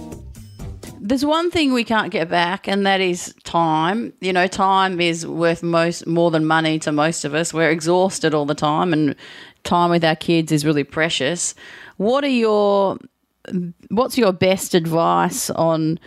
There's 1.03 1.25
one 1.25 1.51
thing 1.51 1.73
we 1.73 1.85
can't 1.85 2.13
get 2.13 2.29
back, 2.29 2.69
and 2.69 2.87
that 2.87 3.01
is 3.01 3.35
time. 3.43 4.13
You 4.21 4.33
know, 4.33 4.47
time 4.47 5.01
is 5.01 5.27
worth 5.27 5.63
most 5.63 6.07
more 6.07 6.31
than 6.31 6.45
money 6.45 6.79
to 6.81 6.93
most 6.93 7.25
of 7.25 7.35
us. 7.35 7.55
We're 7.55 7.71
exhausted 7.71 8.35
all 8.35 8.45
the 8.45 8.55
time, 8.55 8.93
and 8.93 9.17
time 9.65 9.91
with 9.91 10.05
our 10.05 10.17
kids 10.17 10.53
is 10.53 10.65
really 10.65 10.85
precious. 10.85 11.55
What 11.97 12.23
are 12.25 12.29
your 12.29 12.99
what's 13.89 14.19
your 14.19 14.33
best 14.33 14.75
advice 14.75 15.51
on 15.51 15.99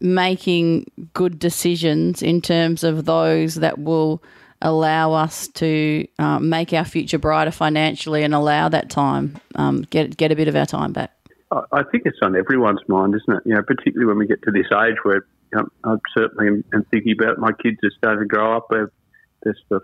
making 0.00 0.86
good 1.14 1.38
decisions 1.38 2.22
in 2.22 2.40
terms 2.40 2.84
of 2.84 3.04
those 3.04 3.56
that 3.56 3.78
will 3.78 4.22
allow 4.60 5.12
us 5.12 5.48
to 5.48 6.06
um, 6.18 6.48
make 6.48 6.72
our 6.72 6.84
future 6.84 7.18
brighter 7.18 7.50
financially 7.50 8.22
and 8.24 8.34
allow 8.34 8.68
that 8.68 8.90
time 8.90 9.40
um, 9.54 9.82
get 9.90 10.16
get 10.16 10.32
a 10.32 10.36
bit 10.36 10.48
of 10.48 10.56
our 10.56 10.66
time 10.66 10.92
back? 10.92 11.12
I 11.50 11.82
think 11.90 12.02
it's 12.04 12.18
on 12.22 12.36
everyone's 12.36 12.80
mind, 12.88 13.14
isn't 13.14 13.38
it? 13.38 13.42
You 13.46 13.54
know, 13.54 13.62
particularly 13.62 14.06
when 14.06 14.18
we 14.18 14.26
get 14.26 14.42
to 14.42 14.50
this 14.50 14.66
age 14.72 14.96
where 15.02 15.26
you 15.52 15.58
know, 15.58 15.68
I 15.84 15.96
certainly 16.16 16.48
am, 16.48 16.64
am 16.74 16.84
thinking 16.90 17.14
about 17.18 17.38
my 17.38 17.52
kids 17.52 17.78
are 17.82 17.90
starting 17.96 18.20
to 18.20 18.26
grow 18.26 18.56
up. 18.56 18.66
They're, 18.70 18.92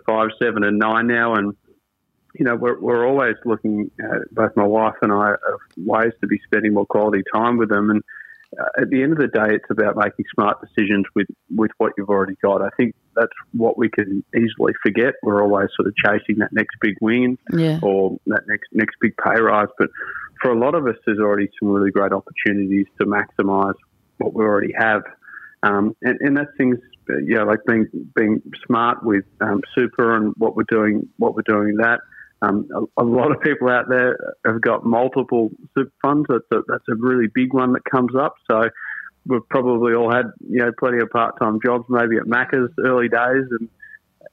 five, 0.05 0.29
seven, 0.39 0.63
and 0.63 0.77
nine 0.77 1.07
now, 1.07 1.33
and 1.33 1.55
you 2.37 2.45
know, 2.45 2.55
we're, 2.55 2.79
we're 2.79 3.07
always 3.07 3.35
looking, 3.45 3.89
at, 3.99 4.29
both 4.31 4.51
my 4.55 4.65
wife 4.65 4.95
and 5.01 5.11
I, 5.11 5.31
of 5.31 5.59
ways 5.77 6.11
to 6.21 6.27
be 6.27 6.39
spending 6.45 6.73
more 6.73 6.85
quality 6.85 7.23
time 7.33 7.57
with 7.57 7.69
them. 7.69 7.89
And 7.89 8.03
uh, 8.59 8.81
at 8.81 8.89
the 8.89 9.01
end 9.01 9.13
of 9.13 9.19
the 9.19 9.27
day, 9.27 9.55
it's 9.55 9.69
about 9.69 9.95
making 9.95 10.25
smart 10.33 10.57
decisions 10.61 11.05
with, 11.15 11.27
with 11.55 11.71
what 11.77 11.93
you've 11.97 12.09
already 12.09 12.35
got. 12.41 12.61
I 12.61 12.69
think 12.77 12.93
that's 13.15 13.31
what 13.53 13.77
we 13.77 13.89
can 13.89 14.23
easily 14.35 14.73
forget. 14.83 15.13
We're 15.23 15.41
always 15.41 15.69
sort 15.75 15.87
of 15.87 15.95
chasing 16.05 16.39
that 16.39 16.51
next 16.51 16.75
big 16.81 16.95
win 17.01 17.37
Yeah. 17.51 17.79
or 17.81 18.17
that 18.27 18.43
next 18.47 18.67
next 18.73 18.95
big 19.01 19.13
pay 19.17 19.39
rise. 19.41 19.67
But 19.77 19.89
for 20.41 20.51
a 20.51 20.59
lot 20.59 20.75
of 20.75 20.85
us, 20.87 20.95
there's 21.05 21.19
already 21.19 21.49
some 21.59 21.69
really 21.69 21.91
great 21.91 22.11
opportunities 22.11 22.85
to 22.99 23.05
maximise 23.05 23.75
what 24.17 24.33
we 24.33 24.43
already 24.43 24.73
have. 24.77 25.03
Um, 25.63 25.95
and, 26.01 26.19
and 26.21 26.37
that's 26.37 26.51
things, 26.57 26.77
yeah, 27.23 27.43
like 27.43 27.59
being 27.65 27.87
being 28.15 28.41
smart 28.65 29.03
with 29.03 29.25
um, 29.41 29.61
super 29.77 30.15
and 30.15 30.33
what 30.37 30.55
we're 30.55 30.63
doing, 30.69 31.07
what 31.17 31.35
we're 31.35 31.41
doing 31.47 31.77
that. 31.77 32.01
Um, 32.41 32.67
a, 32.97 33.03
a 33.03 33.05
lot 33.05 33.31
of 33.31 33.41
people 33.41 33.69
out 33.69 33.85
there 33.89 34.35
have 34.45 34.61
got 34.61 34.85
multiple 34.85 35.49
super 35.75 35.91
funds. 36.01 36.27
That's 36.29 36.43
a, 36.51 36.57
that's 36.67 36.83
a 36.89 36.95
really 36.95 37.27
big 37.33 37.53
one 37.53 37.73
that 37.73 37.83
comes 37.89 38.13
up. 38.15 38.35
So 38.51 38.63
we've 39.25 39.47
probably 39.49 39.93
all 39.93 40.11
had 40.11 40.25
you 40.47 40.59
know 40.59 40.71
plenty 40.77 40.99
of 40.99 41.09
part 41.09 41.39
time 41.39 41.59
jobs, 41.65 41.85
maybe 41.89 42.17
at 42.17 42.23
Macca's 42.23 42.71
early 42.83 43.09
days 43.09 43.45
and 43.59 43.69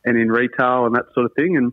and 0.04 0.18
in 0.18 0.28
retail 0.28 0.86
and 0.86 0.94
that 0.94 1.06
sort 1.14 1.26
of 1.26 1.32
thing. 1.34 1.56
And 1.56 1.72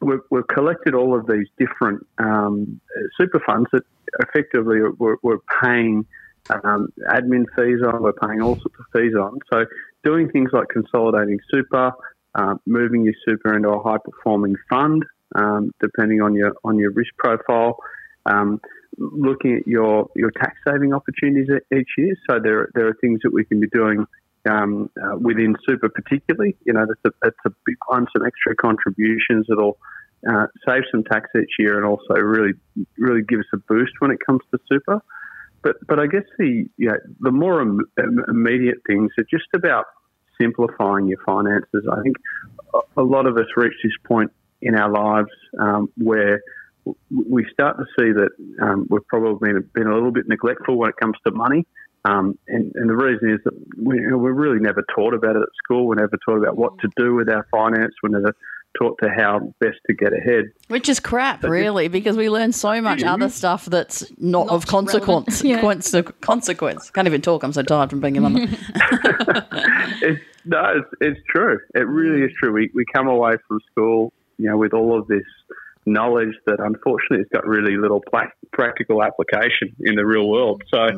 we've, 0.00 0.20
we've 0.30 0.46
collected 0.46 0.94
all 0.94 1.18
of 1.18 1.26
these 1.26 1.46
different 1.58 2.06
um, 2.18 2.80
super 3.18 3.40
funds 3.44 3.68
that 3.72 3.82
effectively 4.20 4.78
we're, 4.98 5.16
we're 5.22 5.38
paying 5.62 6.06
um, 6.50 6.88
admin 7.10 7.44
fees 7.56 7.80
on, 7.84 8.02
we're 8.02 8.12
paying 8.12 8.40
all 8.40 8.56
sorts 8.56 8.76
of 8.78 8.86
fees 8.92 9.14
on. 9.14 9.38
So 9.52 9.64
doing 10.04 10.30
things 10.30 10.50
like 10.52 10.68
consolidating 10.68 11.38
super, 11.50 11.92
uh, 12.34 12.54
moving 12.66 13.04
your 13.04 13.14
super 13.26 13.56
into 13.56 13.70
a 13.70 13.82
high 13.82 13.98
performing 14.04 14.54
fund, 14.68 15.04
um, 15.34 15.72
depending 15.80 16.20
on 16.22 16.34
your 16.34 16.52
on 16.64 16.78
your 16.78 16.92
risk 16.92 17.10
profile. 17.18 17.78
Um, 18.28 18.60
looking 18.98 19.56
at 19.56 19.66
your, 19.66 20.08
your 20.16 20.30
tax 20.30 20.56
saving 20.66 20.94
opportunities 20.94 21.48
each 21.74 21.88
year. 21.98 22.16
So 22.28 22.38
there 22.42 22.70
there 22.74 22.88
are 22.88 22.96
things 23.00 23.20
that 23.22 23.32
we 23.32 23.44
can 23.44 23.60
be 23.60 23.68
doing 23.68 24.06
um, 24.48 24.90
uh, 25.02 25.16
within 25.18 25.56
super, 25.68 25.88
particularly. 25.88 26.56
You 26.64 26.72
know, 26.72 26.86
that's 26.86 27.00
a, 27.04 27.10
that's 27.22 27.36
a 27.46 27.50
big 27.64 27.76
one. 27.88 28.06
Some 28.16 28.26
extra 28.26 28.54
contributions 28.56 29.46
that'll 29.48 29.78
uh, 30.28 30.46
save 30.66 30.82
some 30.90 31.04
tax 31.04 31.28
each 31.40 31.54
year 31.58 31.76
and 31.76 31.86
also 31.86 32.14
really 32.14 32.52
really 32.96 33.22
give 33.22 33.40
us 33.40 33.46
a 33.52 33.58
boost 33.58 33.92
when 33.98 34.10
it 34.10 34.18
comes 34.24 34.40
to 34.52 34.58
super. 34.70 35.00
But 35.62 35.76
but 35.86 35.98
I 35.98 36.06
guess 36.06 36.24
the 36.38 36.66
you 36.76 36.88
know, 36.88 36.96
the 37.20 37.30
more 37.30 37.60
Im- 37.60 37.86
im- 37.98 38.24
immediate 38.28 38.78
things 38.86 39.10
are 39.18 39.24
just 39.30 39.48
about 39.54 39.84
simplifying 40.40 41.06
your 41.06 41.18
finances. 41.24 41.86
I 41.90 42.02
think 42.02 42.16
a- 42.96 43.02
lot 43.02 43.26
of 43.26 43.36
us 43.36 43.46
reach 43.56 43.72
this 43.82 43.92
point 44.04 44.30
in 44.62 44.74
our 44.74 44.90
lives 44.90 45.30
um, 45.58 45.90
where 45.96 46.40
we 47.10 47.46
start 47.52 47.76
to 47.78 47.84
see 47.98 48.12
that 48.12 48.30
um, 48.62 48.86
we've 48.90 49.06
probably 49.08 49.52
been, 49.52 49.70
been 49.74 49.86
a 49.86 49.94
little 49.94 50.12
bit 50.12 50.28
neglectful 50.28 50.76
when 50.76 50.90
it 50.90 50.96
comes 50.96 51.16
to 51.26 51.32
money. 51.32 51.66
Um, 52.04 52.38
and, 52.46 52.70
and 52.76 52.88
the 52.88 52.94
reason 52.94 53.30
is 53.30 53.40
that 53.44 53.54
we, 53.82 53.96
you 53.96 54.10
know, 54.10 54.18
we're 54.18 54.32
really 54.32 54.60
never 54.60 54.84
taught 54.94 55.12
about 55.12 55.34
it 55.34 55.42
at 55.42 55.48
school. 55.64 55.86
We're 55.86 55.96
never 55.96 56.16
taught 56.24 56.38
about 56.38 56.56
what 56.56 56.78
to 56.78 56.88
do 56.96 57.14
with 57.14 57.28
our 57.28 57.46
finance. 57.50 57.94
We're 58.02 58.10
never 58.10 58.32
taught 58.78 58.96
to 59.02 59.08
how 59.10 59.52
best 59.60 59.78
to 59.88 59.94
get 59.94 60.12
ahead. 60.12 60.52
Which 60.68 60.88
is 60.88 61.00
crap, 61.00 61.42
really, 61.42 61.88
because 61.88 62.16
we 62.16 62.30
learn 62.30 62.52
so 62.52 62.80
much 62.80 63.02
other 63.02 63.28
stuff 63.28 63.64
that's 63.66 64.12
not, 64.18 64.48
of 64.48 64.66
consequence. 64.66 65.42
Yeah. 65.42 65.60
conse- 65.60 66.20
consequence. 66.20 66.90
Can't 66.90 67.08
even 67.08 67.22
talk. 67.22 67.42
I'm 67.42 67.52
so 67.52 67.62
tired 67.62 67.90
from 67.90 68.00
being 68.00 68.18
a 68.18 68.20
mother. 68.20 68.46
it's, 70.02 70.22
no, 70.44 70.74
it's, 70.76 70.88
it's 71.00 71.20
true. 71.28 71.58
It 71.74 71.88
really 71.88 72.22
is 72.22 72.30
true. 72.38 72.52
We, 72.52 72.70
we 72.74 72.84
come 72.94 73.08
away 73.08 73.32
from 73.48 73.60
school, 73.72 74.12
you 74.38 74.48
know, 74.48 74.56
with 74.56 74.74
all 74.74 74.98
of 74.98 75.08
this 75.08 75.24
knowledge 75.86 76.34
that 76.46 76.58
unfortunately 76.58 77.18
has 77.18 77.28
got 77.32 77.46
really 77.46 77.76
little 77.76 78.02
practical 78.52 79.02
application 79.02 79.74
in 79.80 79.94
the 79.94 80.04
real 80.04 80.28
world. 80.28 80.62
So, 80.72 80.88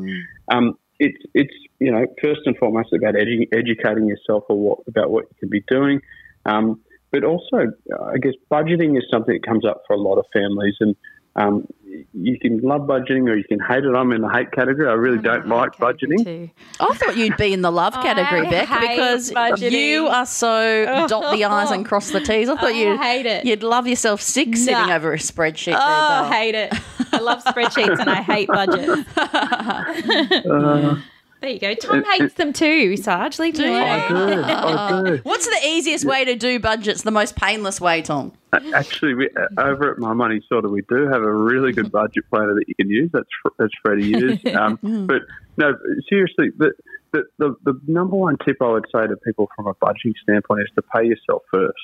um, 0.51 0.75
it's 0.99 1.19
it's 1.35 1.55
you 1.79 1.93
know 1.93 2.07
first 2.23 2.41
and 2.47 2.57
foremost 2.57 2.93
about 2.93 3.15
edu- 3.15 3.49
educating 3.53 4.09
yourself 4.09 4.45
or 4.49 4.59
what, 4.59 4.79
about 4.89 5.11
what 5.11 5.25
you 5.25 5.37
can 5.39 5.49
be 5.49 5.63
doing, 5.69 6.01
um, 6.47 6.81
but 7.13 7.25
also 7.25 7.71
I 8.11 8.19
guess 8.19 8.33
budgeting 8.51 8.97
is 8.97 9.05
something 9.13 9.35
that 9.35 9.47
comes 9.47 9.65
up 9.65 9.83
for 9.87 9.95
a 9.95 10.01
lot 10.01 10.17
of 10.19 10.25
families, 10.33 10.75
and 10.81 10.97
um, 11.37 11.67
you 12.15 12.39
can 12.39 12.59
love 12.61 12.83
budgeting 12.83 13.29
or 13.29 13.37
you 13.37 13.45
can 13.45 13.59
hate 13.61 13.85
it. 13.85 13.95
I'm 13.95 14.13
in 14.13 14.21
the 14.23 14.29
hate 14.29 14.53
category. 14.53 14.89
I 14.89 14.93
really 14.93 15.19
don't 15.19 15.49
like 15.49 15.73
budgeting. 15.77 16.25
Too. 16.25 16.51
I 16.81 16.95
thought 16.95 17.17
you'd 17.17 17.37
be 17.37 17.53
in 17.53 17.63
the 17.63 17.71
love 17.73 17.95
category, 17.95 18.47
I 18.47 18.51
Beck, 18.51 18.69
because 18.81 19.31
budgeting. 19.31 19.71
you 19.73 20.07
are 20.07 20.27
so 20.27 21.07
dot 21.09 21.35
the 21.35 21.45
I's 21.45 21.71
and 21.71 21.85
cross 21.87 22.11
the 22.11 22.21
T's. 22.21 22.49
I 22.49 22.55
thought 22.57 22.65
I 22.65 22.71
you'd, 22.71 23.01
hate 23.01 23.27
it. 23.27 23.45
you'd 23.45 23.63
love 23.63 23.87
yourself 23.87 24.21
sick 24.21 24.57
sitting 24.57 24.91
over 24.91 25.13
a 25.13 25.19
spreadsheet 25.19 25.75
Oh, 25.75 25.79
I 25.81 26.23
there, 26.23 26.23
doll. 26.23 26.33
hate 26.33 26.55
it. 26.55 26.75
I 27.13 27.19
love 27.21 27.43
spreadsheets 27.45 27.99
and 27.99 28.11
I 28.11 28.23
hate 28.23 28.49
budgets. 28.49 29.09
Uh, 30.51 30.97
There 31.41 31.51
you 31.51 31.61
go. 31.61 31.75
Tom 31.75 32.05
hates 32.05 32.35
them 32.35 32.53
too, 32.53 32.97
Sarge. 32.97 33.39
Leave 33.39 33.57
me 33.59 33.67
I 33.67 34.09
do. 34.09 34.43
I 34.43 35.03
do. 35.07 35.21
What's 35.23 35.47
the 35.47 35.61
easiest 35.67 36.05
way 36.05 36.25
to 36.25 36.35
do 36.35 36.59
budgets, 36.59 37.03
the 37.03 37.13
most 37.13 37.37
painless 37.37 37.81
way, 37.81 38.03
Tom? 38.03 38.33
Actually, 38.75 39.15
we, 39.15 39.31
uh, 39.37 39.63
over 39.63 39.93
at 39.93 39.99
My 39.99 40.15
Money 40.15 40.41
Sorted, 40.49 40.71
we 40.71 40.83
do 40.89 41.07
have 41.07 41.23
a 41.23 41.33
really 41.33 41.73
good 41.73 41.93
budget 41.93 42.25
planner 42.29 42.55
that 42.55 42.65
you 42.67 42.75
can 42.75 42.91
use. 42.91 43.11
That's 43.13 43.29
fr- 43.43 43.51
that's 43.57 43.73
free 43.85 44.03
to 44.03 44.19
use. 44.19 44.41
Um, 44.59 45.07
but 45.07 45.23
no, 45.57 45.75
seriously, 46.09 46.51
the, 46.57 46.73
the 47.13 47.25
the 47.39 47.55
the 47.63 47.81
number 47.87 48.17
one 48.17 48.37
tip 48.45 48.57
I 48.61 48.71
would 48.71 48.87
say 48.93 49.07
to 49.07 49.17
people 49.17 49.49
from 49.55 49.67
a 49.69 49.75
budgeting 49.75 50.15
standpoint 50.23 50.63
is 50.63 50.71
to 50.75 50.83
pay 50.83 51.07
yourself 51.07 51.43
first. 51.53 51.79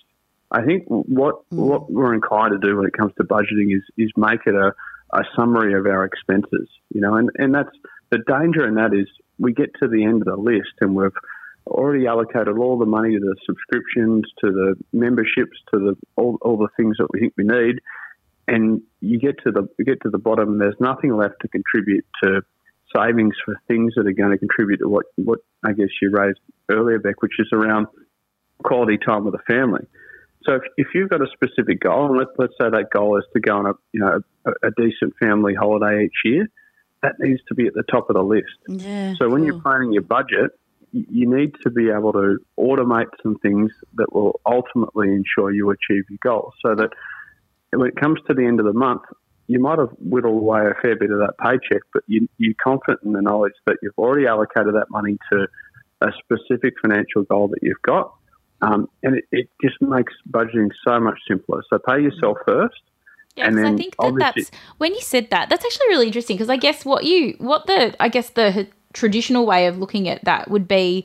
I 0.51 0.65
think 0.65 0.85
what 0.89 1.43
what 1.51 1.93
we're 1.93 2.15
inclined 2.15 2.53
to 2.53 2.67
do 2.67 2.77
when 2.77 2.87
it 2.87 2.93
comes 2.93 3.13
to 3.19 3.25
budgeting 3.25 3.77
is 3.77 3.83
is 3.97 4.11
make 4.17 4.41
it 4.47 4.55
a, 4.55 4.73
a 5.13 5.23
summary 5.37 5.75
of 5.75 5.87
our 5.87 6.05
expenses. 6.05 6.69
You 6.93 7.01
know, 7.01 7.15
and 7.15 7.31
and 7.37 7.55
that's 7.55 7.77
the 8.11 8.19
danger 8.27 8.67
in 8.67 8.75
that 8.75 8.95
is 8.95 9.09
we 9.39 9.53
get 9.53 9.71
to 9.81 9.89
the 9.89 10.05
end 10.05 10.23
of 10.23 10.27
the 10.27 10.37
list 10.37 10.73
and 10.81 10.95
we've 10.95 11.11
already 11.67 12.07
allocated 12.07 12.59
all 12.59 12.79
the 12.79 12.87
money 12.87 13.15
to 13.15 13.21
the 13.21 13.37
subscriptions, 13.47 14.25
to 14.41 14.51
the 14.51 14.75
memberships, 14.93 15.57
to 15.73 15.81
the 15.81 15.97
all, 16.17 16.39
all 16.43 16.57
the 16.57 16.69
things 16.77 16.97
that 16.99 17.09
we 17.13 17.21
think 17.21 17.33
we 17.37 17.45
need, 17.45 17.81
and 18.47 18.83
you 19.01 19.19
get 19.19 19.37
to 19.45 19.51
the 19.51 19.67
you 19.79 19.85
get 19.85 20.01
to 20.03 20.11
the 20.11 20.19
bottom, 20.19 20.53
and 20.53 20.61
there's 20.61 20.79
nothing 20.79 21.17
left 21.17 21.37
to 21.41 21.49
contribute 21.49 22.05
to 22.23 22.43
savings 22.95 23.35
for 23.45 23.57
things 23.67 23.95
that 23.97 24.07
are 24.07 24.13
going 24.13 24.31
to 24.31 24.39
contribute 24.39 24.79
to 24.79 24.89
what 24.89 25.07
what 25.17 25.41
I 25.65 25.73
guess 25.73 25.89
you 26.03 26.11
raised 26.11 26.41
earlier, 26.71 26.99
Beck, 26.99 27.23
which 27.23 27.39
is 27.39 27.49
around 27.53 27.87
quality 28.63 28.99
time 28.99 29.25
with 29.25 29.35
the 29.35 29.55
family. 29.55 29.87
So 30.47 30.57
if, 30.57 30.63
if 30.77 30.87
you've 30.95 31.09
got 31.09 31.23
a 31.23 31.27
specific 31.33 31.81
goal, 31.81 32.07
and 32.07 32.19
let, 32.19 32.29
let's 32.39 32.53
say 32.61 32.69
that 32.69 32.91
goal 32.93 33.17
is 33.19 33.25
to 33.33 33.41
go 33.41 33.57
on 33.57 33.67
a 33.67 33.73
you 33.93 34.01
know 34.01 34.21
a, 34.45 34.51
a 34.69 34.71
decent 34.77 35.15
family 35.21 35.55
holiday 35.55 36.05
each 36.05 36.21
year, 36.25 36.49
that 37.05 37.17
needs 37.21 37.41
to 37.49 37.55
be 37.55 37.67
at 37.67 37.75
the 37.75 37.83
top 37.83 38.09
of 38.09 38.17
the 38.17 38.23
list. 38.23 38.57
Yeah. 38.67 39.15
So 39.19 39.29
when 39.29 39.45
you're 39.45 39.61
planning 39.61 39.93
your 39.93 40.03
budget, 40.03 40.53
you 40.93 41.29
need 41.29 41.55
to 41.65 41.71
be 41.71 41.91
able 41.91 42.13
to 42.13 42.39
automate 42.59 43.09
some 43.23 43.37
things 43.39 43.73
that 43.95 44.13
will 44.15 44.41
ultimately 44.47 45.09
ensure 45.09 45.53
you 45.53 45.71
achieve 45.71 46.05
your 46.09 46.19
goals. 46.23 46.55
So 46.65 46.75
that 46.75 46.91
when 47.71 47.89
it 47.89 47.97
comes 47.97 48.21
to 48.29 48.35
the 48.35 48.45
end 48.47 48.61
of 48.61 48.67
the 48.67 48.73
month, 48.73 49.03
you 49.47 49.61
might 49.61 49.79
have 49.79 49.91
whittled 49.99 50.41
away 50.41 50.63
a 50.67 50.81
fair 50.81 50.97
bit 50.97 51.11
of 51.11 51.19
that 51.19 51.35
paycheck, 51.43 51.83
but 51.93 52.03
you, 52.07 52.29
you're 52.39 52.55
confident 52.63 53.01
in 53.05 53.13
the 53.13 53.21
knowledge 53.21 53.53
that 53.67 53.77
you've 53.83 53.99
already 53.99 54.27
allocated 54.27 54.75
that 54.75 54.87
money 54.89 55.19
to 55.33 55.47
a 56.01 56.09
specific 56.23 56.75
financial 56.81 57.25
goal 57.25 57.49
that 57.49 57.59
you've 57.61 57.83
got. 57.83 58.15
Um, 58.63 58.89
and 59.03 59.17
it, 59.17 59.25
it 59.31 59.51
just 59.63 59.83
makes 59.83 60.15
budgeting 60.31 60.71
so 60.87 60.99
much 61.01 61.19
simpler. 61.29 61.63
So 61.69 61.79
pay 61.79 62.01
yourself 62.01 62.39
first. 62.47 62.81
Yeah, 63.37 63.49
I 63.49 63.75
think 63.77 63.97
that 63.99 64.15
that's 64.19 64.51
when 64.79 64.95
you 64.95 65.01
said 65.01 65.31
that. 65.31 65.49
That's 65.51 65.65
actually 65.65 65.89
really 65.89 66.07
interesting 66.07 66.37
because 66.37 66.51
I 66.51 66.57
guess 66.57 66.85
what 66.85 67.05
you 67.05 67.35
what 67.39 67.67
the 67.67 67.95
I 68.01 68.09
guess 68.09 68.31
the 68.31 68.69
traditional 68.93 69.45
way 69.45 69.67
of 69.67 69.79
looking 69.79 70.09
at 70.09 70.25
that 70.25 70.49
would 70.51 70.69
be 70.69 71.05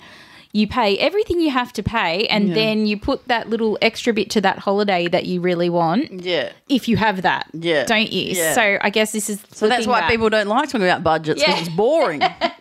you 0.52 0.68
pay 0.68 0.98
everything 0.98 1.40
you 1.40 1.52
have 1.52 1.72
to 1.74 1.84
pay 1.84 2.26
and 2.28 2.56
then 2.56 2.88
you 2.88 2.98
put 2.98 3.28
that 3.28 3.50
little 3.50 3.78
extra 3.84 4.12
bit 4.14 4.32
to 4.32 4.42
that 4.42 4.58
holiday 4.58 5.08
that 5.08 5.26
you 5.28 5.40
really 5.42 5.70
want 5.70 6.24
Yeah. 6.24 6.52
if 6.68 6.88
you 6.88 6.98
have 6.98 7.22
that. 7.22 7.46
Yeah. 7.54 7.86
Don't 7.86 8.12
you? 8.12 8.32
Yeah. 8.34 8.54
So 8.54 8.78
I 8.82 8.90
guess 8.90 9.12
this 9.12 9.30
is 9.30 9.44
So 9.52 9.68
that's 9.70 9.86
why 9.86 10.08
people 10.10 10.28
don't 10.30 10.48
like 10.48 10.70
talking 10.70 10.88
about 10.88 11.04
budgets 11.04 11.40
because 11.42 11.54
Yeah. 11.56 11.60
it's 11.62 11.70
boring. 11.76 12.22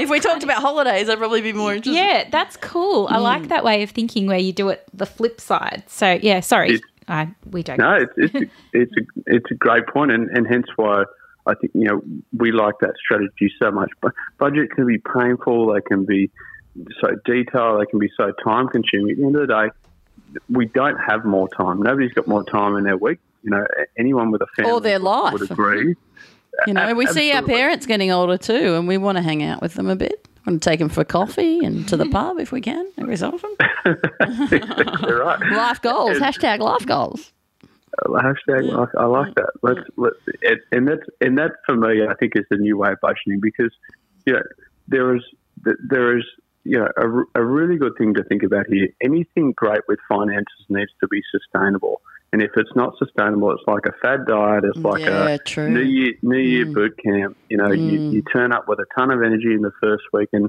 if 0.00 0.08
we 0.10 0.20
talked 0.20 0.44
about 0.44 0.62
holidays, 0.62 1.08
I'd 1.08 1.18
probably 1.18 1.42
be 1.42 1.52
more 1.52 1.74
interested. 1.74 1.98
Yeah, 2.00 2.28
that's 2.30 2.56
cool. 2.56 3.08
I 3.10 3.16
Mm. 3.16 3.22
like 3.22 3.48
that 3.48 3.64
way 3.64 3.82
of 3.82 3.90
thinking 3.90 4.26
where 4.26 4.38
you 4.38 4.52
do 4.52 4.68
it 4.68 4.84
the 4.94 5.06
flip 5.06 5.40
side. 5.40 5.82
So 5.88 6.18
yeah, 6.22 6.40
sorry. 6.40 6.74
It's- 6.74 6.90
I, 7.08 7.28
we 7.50 7.62
don't 7.62 7.78
No, 7.78 7.94
it's 7.94 8.12
it's 8.16 8.34
a, 8.34 8.50
it's 8.72 8.92
a, 8.92 9.22
it's 9.26 9.50
a 9.50 9.54
great 9.54 9.86
point, 9.86 10.12
and, 10.12 10.28
and 10.30 10.46
hence 10.46 10.66
why 10.76 11.04
I 11.46 11.54
think 11.54 11.72
you 11.74 11.84
know 11.84 12.02
we 12.36 12.52
like 12.52 12.74
that 12.80 12.94
strategy 13.02 13.52
so 13.58 13.70
much. 13.70 13.90
But 14.00 14.12
budget 14.38 14.70
can 14.70 14.86
be 14.86 14.98
painful; 14.98 15.72
they 15.72 15.80
can 15.80 16.04
be 16.04 16.30
so 17.00 17.08
detailed, 17.24 17.80
they 17.80 17.86
can 17.86 17.98
be 17.98 18.10
so 18.16 18.32
time 18.44 18.68
consuming. 18.68 19.12
At 19.12 19.16
the 19.18 19.24
end 19.24 19.36
of 19.36 19.48
the 19.48 19.54
day, 19.54 20.40
we 20.50 20.66
don't 20.66 20.98
have 20.98 21.24
more 21.24 21.48
time. 21.48 21.82
Nobody's 21.82 22.12
got 22.12 22.26
more 22.26 22.44
time 22.44 22.76
in 22.76 22.84
their 22.84 22.96
week. 22.96 23.18
You 23.42 23.50
know, 23.52 23.66
anyone 23.98 24.30
with 24.30 24.42
a 24.42 24.46
family 24.56 24.72
Or 24.72 24.80
their 24.80 24.98
life. 24.98 25.32
would 25.32 25.50
agree. 25.50 25.94
You 26.66 26.74
know, 26.74 26.92
we 26.94 27.06
see 27.06 27.32
our 27.32 27.42
parents 27.42 27.86
getting 27.86 28.10
older 28.10 28.36
too, 28.36 28.74
and 28.74 28.88
we 28.88 28.98
want 28.98 29.16
to 29.16 29.22
hang 29.22 29.42
out 29.42 29.62
with 29.62 29.74
them 29.74 29.88
a 29.88 29.96
bit. 29.96 30.26
Want 30.48 30.62
to 30.62 30.70
take 30.70 30.78
them 30.78 30.88
for 30.88 31.04
coffee 31.04 31.62
and 31.62 31.86
to 31.88 31.96
the 31.98 32.06
pub 32.10 32.38
if 32.38 32.52
we 32.52 32.62
can 32.62 32.90
every 32.96 33.18
so 33.18 33.32
often. 33.32 33.54
exactly 34.50 35.12
right. 35.12 35.38
Life 35.52 35.82
goals. 35.82 36.16
Hashtag 36.16 36.60
life 36.60 36.86
goals. 36.86 37.34
Uh, 37.62 38.08
hashtag 38.12 38.72
like 38.72 38.88
I 38.96 39.04
like 39.04 39.34
that. 39.34 39.50
Let's 39.62 39.80
let 39.98 40.14
it, 40.40 40.60
and 40.72 40.88
that's 40.88 41.02
and 41.20 41.36
that 41.36 41.50
for 41.66 41.76
me 41.76 42.06
I 42.08 42.14
think 42.14 42.32
is 42.34 42.46
the 42.50 42.56
new 42.56 42.78
way 42.78 42.92
of 42.92 42.98
budgeting 43.02 43.42
because 43.42 43.70
you 44.24 44.32
know 44.32 44.42
there 44.86 45.14
is 45.14 45.22
there 45.90 46.16
is 46.16 46.24
you 46.64 46.78
know 46.78 46.88
a, 46.96 47.42
a 47.42 47.44
really 47.44 47.76
good 47.76 47.92
thing 47.98 48.14
to 48.14 48.24
think 48.24 48.42
about 48.42 48.68
here. 48.68 48.88
Anything 49.02 49.52
great 49.54 49.82
with 49.86 49.98
finances 50.08 50.64
needs 50.70 50.92
to 51.02 51.08
be 51.08 51.20
sustainable, 51.30 52.00
and 52.32 52.42
if 52.42 52.50
it's 52.56 52.74
not 52.74 52.96
sustainable, 52.98 53.50
it's 53.52 53.62
like 53.66 53.86
a 53.86 53.92
fad 54.02 54.26
diet. 54.26 54.64
It's 54.64 54.78
like 54.78 55.02
Yeah, 55.02 55.28
a 55.28 55.38
true. 55.38 55.70
New 55.70 55.82
Year 55.82 56.14
New 56.22 56.38
Year 56.38 56.66
mm. 56.66 56.74
boot 56.74 56.98
camp. 57.02 57.36
You 57.48 57.56
know, 57.56 57.72
you, 57.72 57.98
mm. 57.98 58.12
you 58.12 58.22
turn 58.22 58.52
up 58.52 58.68
with 58.68 58.78
a 58.80 58.86
ton 58.96 59.10
of 59.10 59.22
energy 59.22 59.52
in 59.52 59.62
the 59.62 59.72
first 59.82 60.04
week 60.12 60.28
and. 60.32 60.48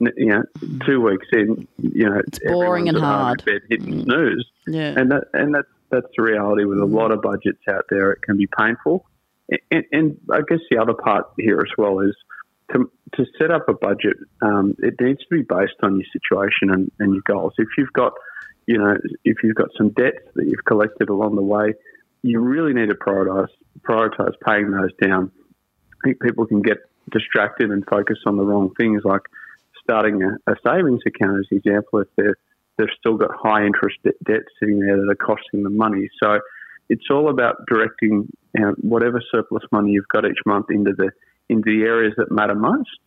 You 0.00 0.26
know, 0.26 0.42
mm. 0.60 0.86
two 0.86 1.00
weeks 1.00 1.26
in, 1.32 1.66
you 1.78 2.08
know, 2.08 2.20
it's 2.24 2.38
boring 2.38 2.88
and 2.88 2.96
hard. 2.96 3.44
Bed 3.44 3.62
hitting 3.68 4.04
snooze, 4.04 4.48
Yeah. 4.64 4.94
and 4.96 5.10
that 5.10 5.24
and 5.32 5.52
that's 5.52 5.66
that's 5.90 6.06
the 6.16 6.22
reality 6.22 6.64
with 6.64 6.78
a 6.78 6.84
lot 6.84 7.10
of 7.10 7.20
budgets 7.20 7.58
out 7.68 7.86
there. 7.90 8.12
It 8.12 8.22
can 8.22 8.36
be 8.36 8.46
painful, 8.46 9.04
and, 9.72 9.84
and 9.90 10.16
I 10.30 10.42
guess 10.48 10.60
the 10.70 10.78
other 10.78 10.94
part 10.94 11.26
here 11.36 11.58
as 11.58 11.72
well 11.76 11.98
is 11.98 12.14
to 12.72 12.90
to 13.14 13.24
set 13.38 13.50
up 13.50 13.68
a 13.68 13.74
budget. 13.74 14.16
Um, 14.42 14.76
it 14.78 14.94
needs 15.00 15.20
to 15.20 15.26
be 15.30 15.42
based 15.42 15.74
on 15.82 15.96
your 15.96 16.06
situation 16.12 16.70
and, 16.70 16.92
and 16.98 17.14
your 17.14 17.22
goals. 17.26 17.54
If 17.58 17.68
you've 17.76 17.92
got, 17.92 18.12
you 18.68 18.76
know, 18.76 18.94
if 19.24 19.38
you've 19.42 19.56
got 19.56 19.70
some 19.78 19.88
debts 19.88 20.28
that 20.34 20.44
you've 20.44 20.64
collected 20.66 21.08
along 21.08 21.36
the 21.36 21.42
way, 21.42 21.72
you 22.22 22.38
really 22.38 22.74
need 22.74 22.90
to 22.90 22.94
prioritize 22.94 23.48
prioritize 23.80 24.34
paying 24.46 24.70
those 24.70 24.92
down. 25.00 25.32
I 25.94 25.96
think 26.04 26.20
people 26.20 26.46
can 26.46 26.60
get 26.60 26.76
distracted 27.10 27.70
and 27.70 27.82
focus 27.86 28.18
on 28.26 28.36
the 28.36 28.44
wrong 28.44 28.70
things, 28.78 29.02
like 29.04 29.22
starting 29.82 30.22
a, 30.22 30.52
a 30.52 30.56
savings 30.62 31.00
account, 31.06 31.38
as 31.38 31.46
an 31.50 31.56
example, 31.56 32.00
if 32.00 32.08
they're 32.16 32.36
they've 32.76 32.94
still 33.00 33.16
got 33.16 33.30
high 33.34 33.64
interest 33.64 33.96
de- 34.04 34.12
debt 34.24 34.42
sitting 34.60 34.80
there 34.80 34.98
that 34.98 35.08
are 35.10 35.26
costing 35.26 35.62
them 35.62 35.76
money. 35.76 36.08
So 36.22 36.38
it's 36.90 37.06
all 37.10 37.30
about 37.30 37.56
directing 37.66 38.28
you 38.54 38.60
know, 38.60 38.74
whatever 38.82 39.22
surplus 39.32 39.64
money 39.72 39.92
you've 39.92 40.08
got 40.08 40.26
each 40.26 40.44
month 40.44 40.66
into 40.70 40.92
the 40.92 41.10
into 41.48 41.64
the 41.64 41.84
areas 41.86 42.12
that 42.18 42.30
matter 42.30 42.54
most, 42.54 43.00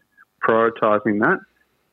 prioritizing 0.43 1.21
that, 1.21 1.37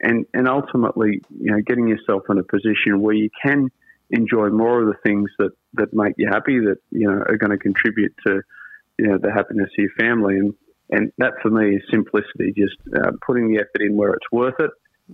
and 0.01 0.27
and 0.35 0.49
ultimately 0.49 1.21
you 1.39 1.51
know 1.51 1.61
getting 1.67 1.89
yourself 1.89 2.23
in 2.29 2.39
a 2.39 2.43
position 2.43 3.01
where 3.01 3.15
you 3.15 3.31
can 3.43 3.71
enjoy 4.11 4.49
more 4.49 4.83
of 4.83 4.87
the 4.87 4.99
things 5.03 5.31
that 5.39 5.51
that 5.75 5.93
make 5.93 6.15
you 6.17 6.29
happy 6.31 6.59
that 6.61 6.79
you 6.91 7.07
know 7.07 7.23
are 7.29 7.37
going 7.37 7.51
to 7.51 7.59
contribute 7.59 8.15
to 8.27 8.41
you 8.99 9.07
know 9.07 9.19
the 9.19 9.33
happiness 9.33 9.71
of 9.79 9.83
your 9.83 9.93
family. 9.99 10.37
And 10.37 10.55
and 10.91 11.13
that 11.19 11.35
for 11.43 11.51
me 11.51 11.77
is 11.77 11.83
simplicity 11.91 12.53
just 12.57 12.77
uh, 12.97 13.13
putting 13.27 13.53
the 13.53 13.59
effort 13.59 13.83
in 13.83 13.97
where 13.97 14.15
it's 14.15 14.33
worth 14.33 14.59
it 14.59 14.71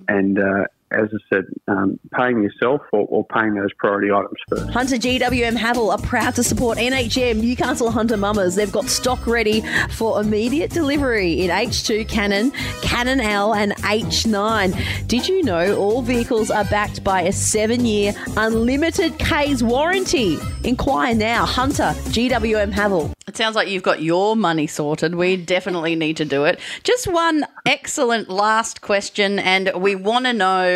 and 0.08 0.38
uh, 0.38 0.64
as 0.90 1.08
I 1.12 1.18
said, 1.32 1.44
um, 1.68 1.98
paying 2.12 2.42
yourself 2.42 2.82
or, 2.92 3.06
or 3.08 3.24
paying 3.24 3.54
those 3.54 3.72
priority 3.78 4.12
items 4.12 4.36
first. 4.48 4.70
Hunter 4.70 4.96
GWM 4.96 5.56
Haval 5.56 5.90
are 5.90 6.06
proud 6.06 6.34
to 6.36 6.42
support 6.42 6.78
NHM 6.78 7.40
Newcastle 7.40 7.90
Hunter 7.90 8.16
Mamas. 8.16 8.54
They've 8.54 8.70
got 8.70 8.88
stock 8.88 9.26
ready 9.26 9.62
for 9.90 10.20
immediate 10.20 10.70
delivery 10.70 11.40
in 11.42 11.50
H2 11.50 12.08
Cannon, 12.08 12.52
Cannon 12.82 13.20
L, 13.20 13.54
and 13.54 13.72
H9. 13.76 15.08
Did 15.08 15.28
you 15.28 15.42
know 15.42 15.76
all 15.76 16.02
vehicles 16.02 16.50
are 16.50 16.64
backed 16.64 17.02
by 17.02 17.22
a 17.22 17.32
seven 17.32 17.84
year 17.84 18.14
unlimited 18.36 19.18
K's 19.18 19.62
warranty? 19.62 20.38
Inquire 20.62 21.14
now. 21.14 21.44
Hunter 21.44 21.92
GWM 22.10 22.72
Haval. 22.72 23.12
It 23.26 23.36
sounds 23.36 23.56
like 23.56 23.68
you've 23.68 23.82
got 23.82 24.02
your 24.02 24.36
money 24.36 24.66
sorted. 24.66 25.14
We 25.14 25.36
definitely 25.36 25.96
need 25.96 26.18
to 26.18 26.24
do 26.24 26.44
it. 26.44 26.60
Just 26.84 27.06
one 27.06 27.44
excellent 27.66 28.28
last 28.28 28.80
question, 28.80 29.38
and 29.38 29.72
we 29.76 29.94
want 29.94 30.26
to 30.26 30.32
know 30.32 30.73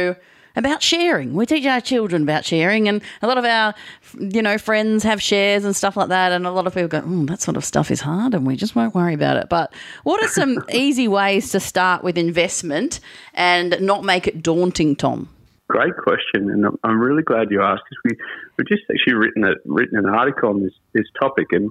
about 0.57 0.83
sharing. 0.83 1.35
We 1.35 1.47
teach 1.47 1.67
our 1.67 1.81
children 1.81 2.23
about 2.23 2.45
sharing, 2.45 2.89
and 2.89 3.01
a 3.23 3.27
lot 3.29 3.39
of 3.39 3.45
our, 3.45 3.75
you 4.19 4.43
know, 4.43 4.59
friends 4.59 5.05
have 5.05 5.23
shares 5.23 5.65
and 5.65 5.75
stuff 5.77 5.97
like 5.97 6.09
that. 6.09 6.33
And 6.33 6.47
a 6.47 6.51
lot 6.51 6.67
of 6.67 6.75
people 6.75 6.89
go, 6.89 7.03
"Oh, 7.07 7.25
that 7.27 7.41
sort 7.41 7.57
of 7.57 7.65
stuff 7.65 7.91
is 7.91 8.01
hard," 8.01 8.35
and 8.35 8.47
we 8.47 8.57
just 8.57 8.75
won't 8.75 8.95
worry 8.95 9.15
about 9.15 9.37
it. 9.37 9.49
But 9.49 9.73
what 10.03 10.23
are 10.23 10.29
some 10.29 10.59
easy 10.73 11.07
ways 11.07 11.51
to 11.51 11.61
start 11.61 12.03
with 12.03 12.19
investment 12.19 13.01
and 13.35 13.81
not 13.81 14.05
make 14.05 14.27
it 14.27 14.43
daunting, 14.43 14.97
Tom? 14.97 15.29
Great 15.69 15.97
question, 15.97 16.51
and 16.51 16.65
I'm- 16.65 16.79
I'm 16.83 16.99
really 16.99 17.23
glad 17.23 17.51
you 17.51 17.63
asked 17.63 17.83
because 17.91 18.03
we 18.05 18.25
we've 18.57 18.69
just 18.69 18.83
actually 18.91 19.15
written 19.15 19.45
a 19.45 19.55
written 19.67 19.99
an 19.99 20.07
article 20.07 20.49
on 20.51 20.63
this 20.63 20.73
this 20.95 21.07
topic, 21.21 21.47
and 21.53 21.71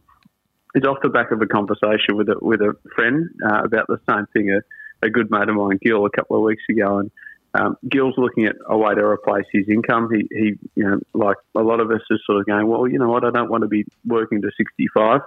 it's 0.76 0.88
off 0.88 1.00
the 1.04 1.10
back 1.10 1.32
of 1.32 1.42
a 1.42 1.48
conversation 1.48 2.16
with 2.16 2.30
a 2.30 2.36
with 2.42 2.62
a 2.62 2.74
friend 2.96 3.28
uh, 3.50 3.64
about 3.64 3.88
the 3.88 4.00
same 4.10 4.28
thing. 4.34 4.52
A, 4.52 4.60
a 5.06 5.10
good 5.10 5.30
mate 5.30 5.48
of 5.50 5.56
mine, 5.56 5.78
Gil, 5.84 6.06
a 6.06 6.10
couple 6.10 6.38
of 6.38 6.44
weeks 6.44 6.64
ago, 6.70 7.00
and 7.00 7.12
um, 7.54 7.78
Gil's 7.90 8.16
looking 8.18 8.46
at 8.46 8.56
a 8.68 8.78
way 8.78 8.94
to 8.94 9.04
replace 9.04 9.46
his 9.52 9.68
income. 9.70 10.10
He, 10.14 10.28
he, 10.32 10.54
you 10.76 10.84
know, 10.84 11.00
like 11.14 11.38
a 11.56 11.62
lot 11.62 11.80
of 11.80 11.90
us, 11.92 12.02
is 12.10 12.20
sort 12.26 12.40
of 12.40 12.46
going, 12.46 12.68
well, 12.68 12.88
you 12.88 13.00
know 13.00 13.10
what, 13.10 13.24
I 13.24 13.32
don't 13.32 13.50
want 13.50 13.62
to 13.62 13.68
be 13.68 13.86
working 14.06 14.42
to 14.42 14.52
65. 14.58 15.22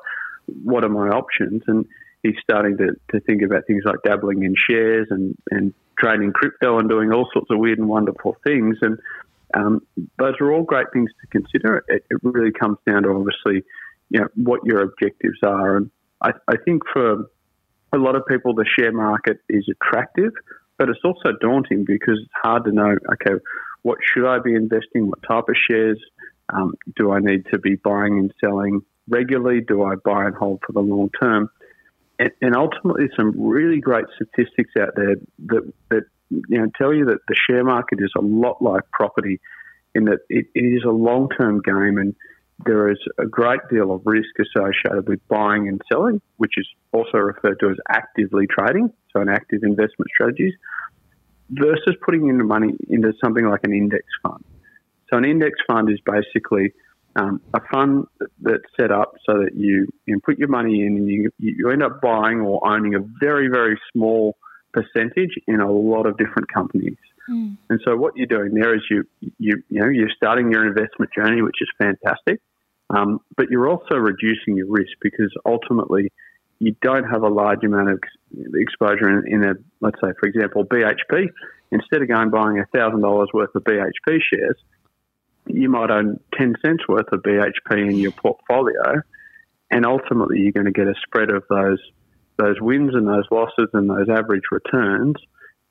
What 0.62 0.85
are 0.85 0.88
my 0.88 1.09
options? 1.09 1.62
And 1.66 1.87
he's 2.22 2.37
starting 2.42 2.76
to, 2.78 2.96
to 3.12 3.20
think 3.20 3.42
about 3.42 3.66
things 3.66 3.83
like 3.85 4.02
dabbling 4.04 4.42
in 4.42 4.54
shares 4.54 5.09
and, 5.11 5.37
and 5.50 5.74
trading 5.98 6.33
crypto 6.33 6.78
and 6.78 6.88
doing 6.88 7.12
all 7.12 7.28
sorts 7.33 7.50
of 7.50 7.59
weird 7.59 7.78
and 7.78 7.88
wonderful 7.88 8.37
things. 8.44 8.76
And 8.83 8.98
um, 9.54 9.80
those 10.18 10.35
are 10.40 10.52
all 10.52 10.62
great 10.62 10.87
things 10.92 11.11
to 11.20 11.26
consider. 11.26 11.85
It, 11.88 12.04
it 12.11 12.18
really 12.22 12.52
comes 12.52 12.78
down 12.87 13.02
to 13.02 13.11
obviously, 13.11 13.64
you 14.11 14.20
know, 14.20 14.28
what 14.37 14.64
your 14.64 14.83
objectives 14.83 15.38
are. 15.42 15.76
And 15.76 15.90
I, 16.22 16.33
I 16.48 16.56
think 16.64 16.83
for 16.92 17.26
a 17.92 17.96
lot 17.96 18.14
of 18.14 18.26
people, 18.26 18.54
the 18.54 18.66
share 18.78 18.92
market 18.92 19.38
is 19.48 19.68
attractive, 19.68 20.33
but 20.80 20.88
it's 20.88 21.04
also 21.04 21.36
daunting 21.42 21.84
because 21.86 22.18
it's 22.22 22.32
hard 22.42 22.64
to 22.64 22.72
know, 22.72 22.96
okay, 23.12 23.34
what 23.82 23.98
should 24.02 24.26
I 24.26 24.38
be 24.38 24.54
investing? 24.54 25.08
What 25.08 25.22
type 25.22 25.44
of 25.50 25.54
shares? 25.70 26.02
Um, 26.48 26.72
do 26.96 27.12
I 27.12 27.18
need 27.20 27.44
to 27.52 27.58
be 27.58 27.74
buying 27.74 28.18
and 28.18 28.32
selling 28.40 28.80
regularly? 29.06 29.60
Do 29.60 29.82
I 29.82 29.96
buy 30.02 30.24
and 30.24 30.34
hold 30.34 30.62
for 30.66 30.72
the 30.72 30.80
long 30.80 31.10
term? 31.20 31.50
And, 32.18 32.30
and 32.40 32.56
ultimately, 32.56 33.10
some 33.14 33.34
really 33.36 33.78
great 33.78 34.06
statistics 34.14 34.72
out 34.80 34.94
there 34.96 35.16
that, 35.48 35.72
that 35.90 36.04
you 36.30 36.58
know 36.58 36.70
tell 36.78 36.94
you 36.94 37.04
that 37.04 37.18
the 37.28 37.34
share 37.34 37.62
market 37.62 37.98
is 38.00 38.12
a 38.16 38.22
lot 38.22 38.62
like 38.62 38.90
property, 38.90 39.38
in 39.94 40.06
that 40.06 40.20
it, 40.30 40.46
it 40.54 40.60
is 40.64 40.84
a 40.86 40.90
long 40.90 41.28
term 41.28 41.60
game 41.60 41.98
and 41.98 42.16
there 42.64 42.90
is 42.90 42.98
a 43.18 43.26
great 43.26 43.60
deal 43.70 43.92
of 43.92 44.02
risk 44.04 44.30
associated 44.38 45.08
with 45.08 45.20
buying 45.28 45.68
and 45.68 45.80
selling, 45.90 46.20
which 46.36 46.52
is 46.56 46.66
also 46.92 47.18
referred 47.18 47.58
to 47.60 47.70
as 47.70 47.76
actively 47.88 48.46
trading, 48.46 48.92
so 49.12 49.20
an 49.20 49.28
active 49.28 49.62
investment 49.62 50.10
strategies, 50.14 50.54
versus 51.50 51.96
putting 52.04 52.28
in 52.28 52.38
the 52.38 52.44
money 52.44 52.74
into 52.88 53.12
something 53.22 53.46
like 53.46 53.60
an 53.64 53.72
index 53.72 54.04
fund. 54.22 54.44
So 55.10 55.16
an 55.16 55.24
index 55.24 55.58
fund 55.66 55.90
is 55.90 55.98
basically 56.04 56.72
um, 57.16 57.40
a 57.54 57.60
fund 57.72 58.06
that's 58.40 58.62
set 58.78 58.92
up 58.92 59.14
so 59.26 59.38
that 59.38 59.56
you, 59.56 59.88
you 60.06 60.20
put 60.24 60.38
your 60.38 60.48
money 60.48 60.82
in 60.86 60.96
and 60.96 61.08
you, 61.08 61.30
you 61.38 61.70
end 61.70 61.82
up 61.82 62.00
buying 62.00 62.40
or 62.40 62.64
owning 62.66 62.94
a 62.94 63.00
very, 63.20 63.48
very 63.48 63.78
small 63.92 64.36
percentage 64.72 65.34
in 65.48 65.60
a 65.60 65.70
lot 65.70 66.06
of 66.06 66.16
different 66.16 66.52
companies. 66.52 66.96
And 67.68 67.80
so 67.84 67.96
what 67.96 68.16
you're 68.16 68.26
doing 68.26 68.54
there 68.54 68.74
is 68.74 68.82
you, 68.90 69.04
you, 69.38 69.62
you 69.68 69.80
know, 69.80 69.88
you're 69.88 70.10
starting 70.16 70.50
your 70.52 70.66
investment 70.66 71.10
journey, 71.12 71.42
which 71.42 71.56
is 71.60 71.68
fantastic. 71.78 72.40
Um, 72.94 73.20
but 73.37 73.50
you're 73.50 73.68
also 73.68 73.94
reducing 73.94 74.57
your 74.57 74.66
risk 74.68 74.92
because 75.00 75.33
ultimately 75.46 76.12
you 76.59 76.74
don't 76.83 77.05
have 77.05 77.22
a 77.22 77.29
large 77.29 77.64
amount 77.64 77.90
of 77.90 78.00
ex- 78.03 78.48
exposure 78.55 79.09
in, 79.09 79.33
in 79.33 79.44
a, 79.44 79.55
let's 79.81 79.96
say, 80.03 80.11
for 80.18 80.29
example, 80.29 80.64
BHP. 80.64 81.29
Instead 81.72 82.03
of 82.03 82.09
going 82.09 82.31
buying 82.31 82.62
$1,000 82.74 83.26
worth 83.33 83.55
of 83.55 83.62
BHP 83.62 84.18
shares, 84.33 84.57
you 85.46 85.68
might 85.68 85.90
own 85.90 86.18
10 86.37 86.57
cents 86.64 86.83
worth 86.88 87.12
of 87.12 87.22
BHP 87.22 87.90
in 87.90 87.96
your 87.96 88.12
portfolio. 88.12 89.03
and 89.70 89.87
ultimately 89.87 90.40
you're 90.40 90.53
going 90.53 90.66
to 90.66 90.72
get 90.72 90.88
a 90.88 90.94
spread 91.07 91.31
of 91.31 91.44
those 91.48 91.79
those 92.37 92.61
wins 92.61 92.94
and 92.94 93.07
those 93.07 93.24
losses 93.31 93.68
and 93.74 93.90
those 93.90 94.09
average 94.09 94.44
returns, 94.50 95.16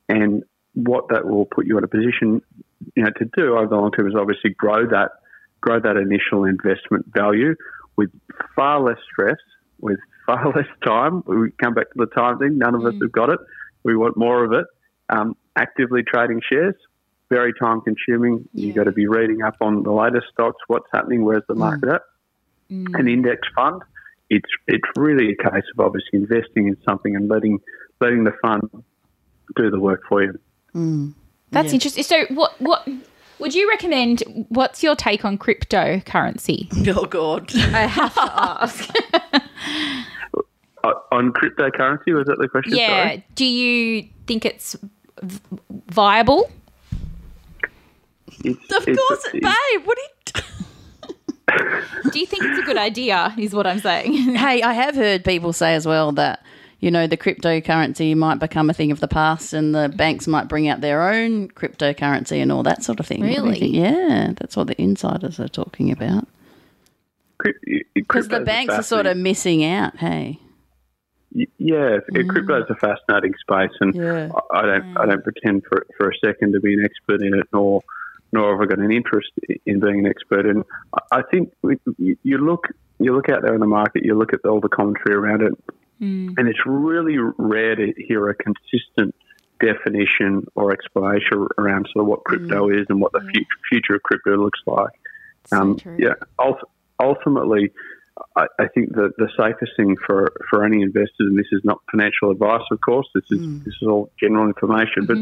and 0.08 0.44
what 0.76 1.10
that 1.10 1.28
will 1.28 1.46
put 1.46 1.66
you 1.66 1.78
in 1.80 1.84
a 1.84 1.88
position, 1.88 2.44
you 2.96 3.04
know, 3.04 3.10
to 3.18 3.26
do 3.36 3.58
over 3.58 3.66
the 3.68 3.76
long 3.76 3.92
term 3.92 4.08
is 4.08 4.14
obviously 4.16 4.52
grow 4.52 4.88
that 4.88 5.12
grow 5.62 5.80
that 5.80 5.98
initial 5.98 6.46
investment 6.46 7.06
value 7.14 7.56
with 7.96 8.12
far 8.56 8.82
less 8.82 8.98
stress, 9.12 9.38
with 9.80 10.00
far 10.26 10.52
less 10.56 10.68
time. 10.86 11.24
We 11.26 11.52
come 11.62 11.74
back 11.74 11.92
to 11.92 11.98
the 11.98 12.06
time 12.08 12.40
thing. 12.40 12.58
None 12.58 12.76
of 12.76 12.86
us 12.86 12.94
mm. 12.94 13.02
have 13.02 13.12
got 13.12 13.30
it. 13.30 13.40
We 13.84 13.96
want 13.96 14.18
more 14.18 14.44
of 14.44 14.54
it. 14.54 14.66
Um, 15.10 15.36
actively 15.56 16.04
trading 16.04 16.42
shares, 16.48 16.76
very 17.30 17.54
time 17.54 17.82
consuming. 17.82 18.48
You've 18.54 18.76
got 18.76 18.84
to 18.84 18.92
be 18.92 19.08
reading 19.08 19.42
up 19.42 19.56
on 19.62 19.84
the 19.84 19.92
latest 19.92 20.28
stocks, 20.32 20.62
what's 20.68 20.88
happening, 20.94 21.24
where's 21.24 21.44
the 21.48 21.56
mm. 21.56 21.60
market 21.60 21.90
at. 21.90 22.02
Mm. 22.72 23.00
An 23.00 23.08
index 23.08 23.48
fund, 23.56 23.82
it's 24.30 24.50
it's 24.68 24.88
really 24.96 25.32
a 25.32 25.36
case 25.36 25.64
of 25.74 25.80
obviously 25.80 26.20
investing 26.20 26.68
in 26.68 26.78
something 26.88 27.16
and 27.16 27.28
letting 27.28 27.60
letting 28.00 28.24
the 28.24 28.34
fund 28.42 28.70
do 29.56 29.72
the 29.72 29.80
work 29.80 30.02
for 30.08 30.24
you. 30.24 30.40
That's 31.52 31.74
interesting. 31.74 32.04
So, 32.04 32.26
what 32.30 32.60
what 32.62 32.88
would 33.40 33.54
you 33.56 33.68
recommend? 33.70 34.24
What's 34.50 34.84
your 34.84 34.96
take 34.96 35.24
on 35.26 35.38
cryptocurrency? 35.38 36.68
Oh 36.96 37.06
God. 37.06 37.54
I 37.56 37.86
have 37.88 38.14
to 38.14 38.22
ask. 38.22 38.90
Uh, 40.82 40.94
on 41.12 41.34
cryptocurrency, 41.34 42.14
was 42.16 42.26
that 42.28 42.38
the 42.40 42.48
question? 42.48 42.76
yeah. 42.78 43.04
Sorry? 43.04 43.26
Do 43.36 43.46
you 43.46 44.08
think 44.28 44.46
it's 44.46 44.78
v- 45.22 45.40
viable? 45.88 46.50
It's, 48.46 48.74
Of 48.74 48.88
it's- 48.88 48.98
course, 48.98 49.26
it's- 49.34 49.42
babe. 49.74 49.86
What 49.86 49.98
are 49.98 50.02
you? 50.02 50.10
Do 52.12 52.20
you 52.20 52.26
think 52.28 52.44
it's 52.46 52.60
a 52.60 52.62
good 52.62 52.78
idea? 52.78 53.34
Is 53.38 53.54
what 53.54 53.66
I'm 53.68 53.80
saying. 53.80 54.14
hey, 54.36 54.62
I 54.62 54.72
have 54.74 54.96
heard 54.96 55.26
people 55.26 55.52
say 55.52 55.74
as 55.76 55.86
well 55.86 56.12
that 56.14 56.44
you 56.80 56.92
know 56.92 57.08
the 57.08 57.18
cryptocurrency 57.18 58.16
might 58.16 58.40
become 58.40 58.70
a 58.70 58.74
thing 58.74 58.92
of 58.92 59.00
the 59.00 59.08
past, 59.08 59.54
and 59.54 59.76
the 59.76 59.90
banks 59.90 60.28
might 60.28 60.48
bring 60.48 60.68
out 60.68 60.82
their 60.82 61.10
own 61.12 61.50
cryptocurrency 61.50 62.42
and 62.42 62.52
all 62.52 62.64
that 62.64 62.84
sort 62.84 63.00
of 63.00 63.08
thing. 63.08 63.20
What 63.22 63.28
do 63.28 63.34
you 63.34 63.44
Really? 63.44 63.68
Yeah, 63.68 64.34
that's 64.38 64.56
what 64.56 64.68
the 64.68 64.82
insiders 64.82 65.40
are 65.40 65.48
talking 65.50 65.92
about. 65.92 66.28
Because 67.94 68.28
the 68.28 68.42
banks 68.42 68.74
are 68.74 68.84
sort 68.84 69.06
of 69.06 69.18
missing 69.18 69.64
out. 69.64 69.98
Hey. 69.98 70.40
Y- 71.34 71.46
Yeah, 71.58 71.98
mm. 72.12 72.28
crypto 72.28 72.64
is 72.64 72.70
a 72.70 72.76
fascinating 72.76 73.34
space, 73.40 73.72
and 73.82 73.94
Yeah. 73.96 74.30
I 74.52 74.60
I 74.60 74.62
don't 74.66 74.98
I 74.98 75.06
don't 75.06 75.24
pretend 75.24 75.64
for 75.68 75.86
for 75.98 76.10
a 76.10 76.16
second 76.26 76.54
to 76.54 76.60
be 76.60 76.74
an 76.74 76.84
expert 76.84 77.22
in 77.22 77.34
it, 77.34 77.48
nor 77.54 77.82
nor 78.32 78.52
have 78.52 78.62
I 78.62 78.66
got 78.66 78.80
an 78.80 78.92
interest 78.92 79.32
in 79.66 79.80
being 79.80 80.00
an 80.00 80.06
expert. 80.08 80.46
And 80.46 80.64
I- 80.94 81.20
I 81.20 81.22
think 81.24 81.52
you 81.98 82.18
you 82.24 82.38
look 82.40 82.68
you 83.00 83.14
look 83.16 83.30
out 83.30 83.44
there 83.44 83.54
in 83.54 83.60
the 83.62 83.68
market, 83.68 84.04
you 84.04 84.16
look 84.18 84.34
at 84.34 84.44
all 84.46 84.60
the 84.60 84.70
commentary 84.70 85.16
around 85.16 85.42
it, 85.44 85.54
Mm. 86.02 86.36
and 86.38 86.48
it's 86.48 86.66
really 86.66 87.18
rare 87.38 87.76
to 87.76 87.94
hear 87.98 88.30
a 88.30 88.36
consistent 88.36 89.14
definition 89.60 90.46
or 90.56 90.72
explanation 90.72 91.48
around 91.58 91.88
sort 91.92 92.04
of 92.04 92.08
what 92.08 92.24
crypto 92.24 92.70
mm. 92.70 92.82
is 92.82 92.86
and 92.90 93.02
what 93.02 93.12
the 93.12 93.20
mm. 93.20 93.32
future, 93.32 93.48
future 93.70 93.96
of 93.96 94.04
crypto 94.04 94.38
looks 94.38 94.60
like. 94.66 94.94
Um, 95.52 95.78
yeah, 95.98 96.14
ultimately, 97.00 97.72
I, 98.36 98.46
I 98.60 98.68
think 98.68 98.94
that 98.96 99.14
the 99.18 99.30
safest 99.38 99.72
thing 99.78 99.96
for, 100.06 100.32
for 100.50 100.66
any 100.66 100.82
investors, 100.82 101.12
and 101.20 101.38
this 101.38 101.48
is 101.52 101.62
not 101.64 101.80
financial 101.92 102.32
advice, 102.32 102.62
of 102.72 102.80
course, 102.82 103.08
this 103.16 103.24
is 103.32 103.40
this 103.66 103.74
is 103.82 103.88
all 103.88 104.12
general 104.20 104.48
information, 104.48 105.06
but 105.06 105.18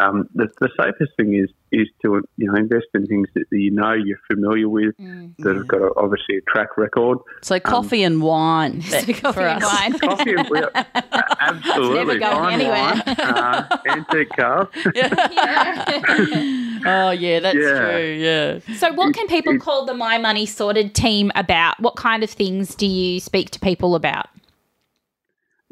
um, 0.00 0.28
the, 0.34 0.48
the 0.60 0.68
safest 0.76 1.12
thing 1.16 1.34
is 1.34 1.50
is 1.70 1.88
to 2.02 2.20
you 2.36 2.46
know 2.50 2.54
invest 2.56 2.86
in 2.94 3.06
things 3.06 3.28
that 3.34 3.44
you 3.52 3.70
know 3.70 3.92
you're 3.92 4.18
familiar 4.30 4.68
with, 4.68 4.96
that 4.98 5.54
have 5.56 5.68
got 5.68 5.80
a, 5.82 5.90
obviously 5.96 6.36
a 6.38 6.40
track 6.50 6.76
record. 6.76 7.18
So 7.42 7.60
coffee 7.60 8.02
and 8.02 8.20
wine 8.22 8.82
So 8.82 8.98
coffee 9.14 9.40
and 9.42 9.62
us. 9.62 9.72
wine. 9.72 9.98
Coffee 9.98 10.34
and 10.34 10.48
we- 10.50 10.60
absolutely 11.40 11.94
Never 11.98 12.18
going 12.18 12.36
fine 12.36 12.60
anywhere. 12.60 12.76
wine, 12.76 13.02
uh, 13.06 13.78
antique 13.86 14.30
cars. 14.36 14.68
Oh 16.84 17.10
yeah, 17.10 17.40
that's 17.40 17.58
Yeah. 17.58 17.80
true. 17.80 18.14
Yeah. 18.18 18.58
So, 18.76 18.92
what 18.92 19.14
can 19.14 19.26
people 19.26 19.58
call 19.58 19.86
the 19.86 19.94
My 19.94 20.18
Money 20.18 20.46
Sorted 20.46 20.94
team 20.94 21.30
about? 21.34 21.80
What 21.80 21.96
kind 21.96 22.22
of 22.22 22.30
things 22.30 22.74
do 22.74 22.86
you 22.86 23.20
speak 23.20 23.50
to 23.50 23.60
people 23.60 23.94
about? 23.94 24.26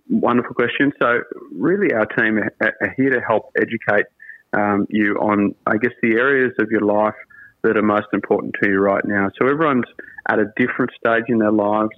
Wonderful 0.08 0.54
question. 0.54 0.92
So, 1.00 1.22
really, 1.54 1.92
our 1.92 2.06
team 2.06 2.38
are, 2.38 2.52
are 2.60 2.94
here 2.96 3.10
to 3.10 3.20
help 3.20 3.52
educate 3.56 4.06
um, 4.52 4.86
you 4.90 5.14
on, 5.16 5.54
I 5.66 5.76
guess, 5.76 5.92
the 6.02 6.14
areas 6.16 6.52
of 6.58 6.70
your 6.70 6.82
life 6.82 7.14
that 7.62 7.76
are 7.76 7.82
most 7.82 8.08
important 8.12 8.54
to 8.62 8.68
you 8.68 8.78
right 8.78 9.04
now. 9.04 9.28
So, 9.38 9.46
everyone's 9.48 9.86
at 10.28 10.38
a 10.38 10.46
different 10.56 10.90
stage 10.98 11.24
in 11.28 11.38
their 11.38 11.52
lives, 11.52 11.94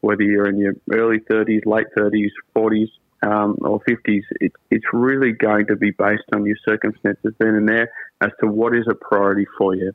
whether 0.00 0.22
you're 0.22 0.48
in 0.48 0.58
your 0.58 0.74
early 0.92 1.18
30s, 1.30 1.66
late 1.66 1.86
30s, 1.96 2.30
40s, 2.56 2.88
um, 3.22 3.56
or 3.60 3.80
50s. 3.80 4.22
It, 4.40 4.52
it's 4.70 4.84
really 4.92 5.32
going 5.32 5.66
to 5.66 5.76
be 5.76 5.90
based 5.90 6.24
on 6.34 6.44
your 6.46 6.56
circumstances 6.66 7.34
then 7.38 7.54
and 7.54 7.68
there 7.68 7.90
as 8.20 8.30
to 8.40 8.48
what 8.48 8.74
is 8.74 8.86
a 8.90 8.94
priority 8.94 9.46
for 9.56 9.74
you. 9.74 9.92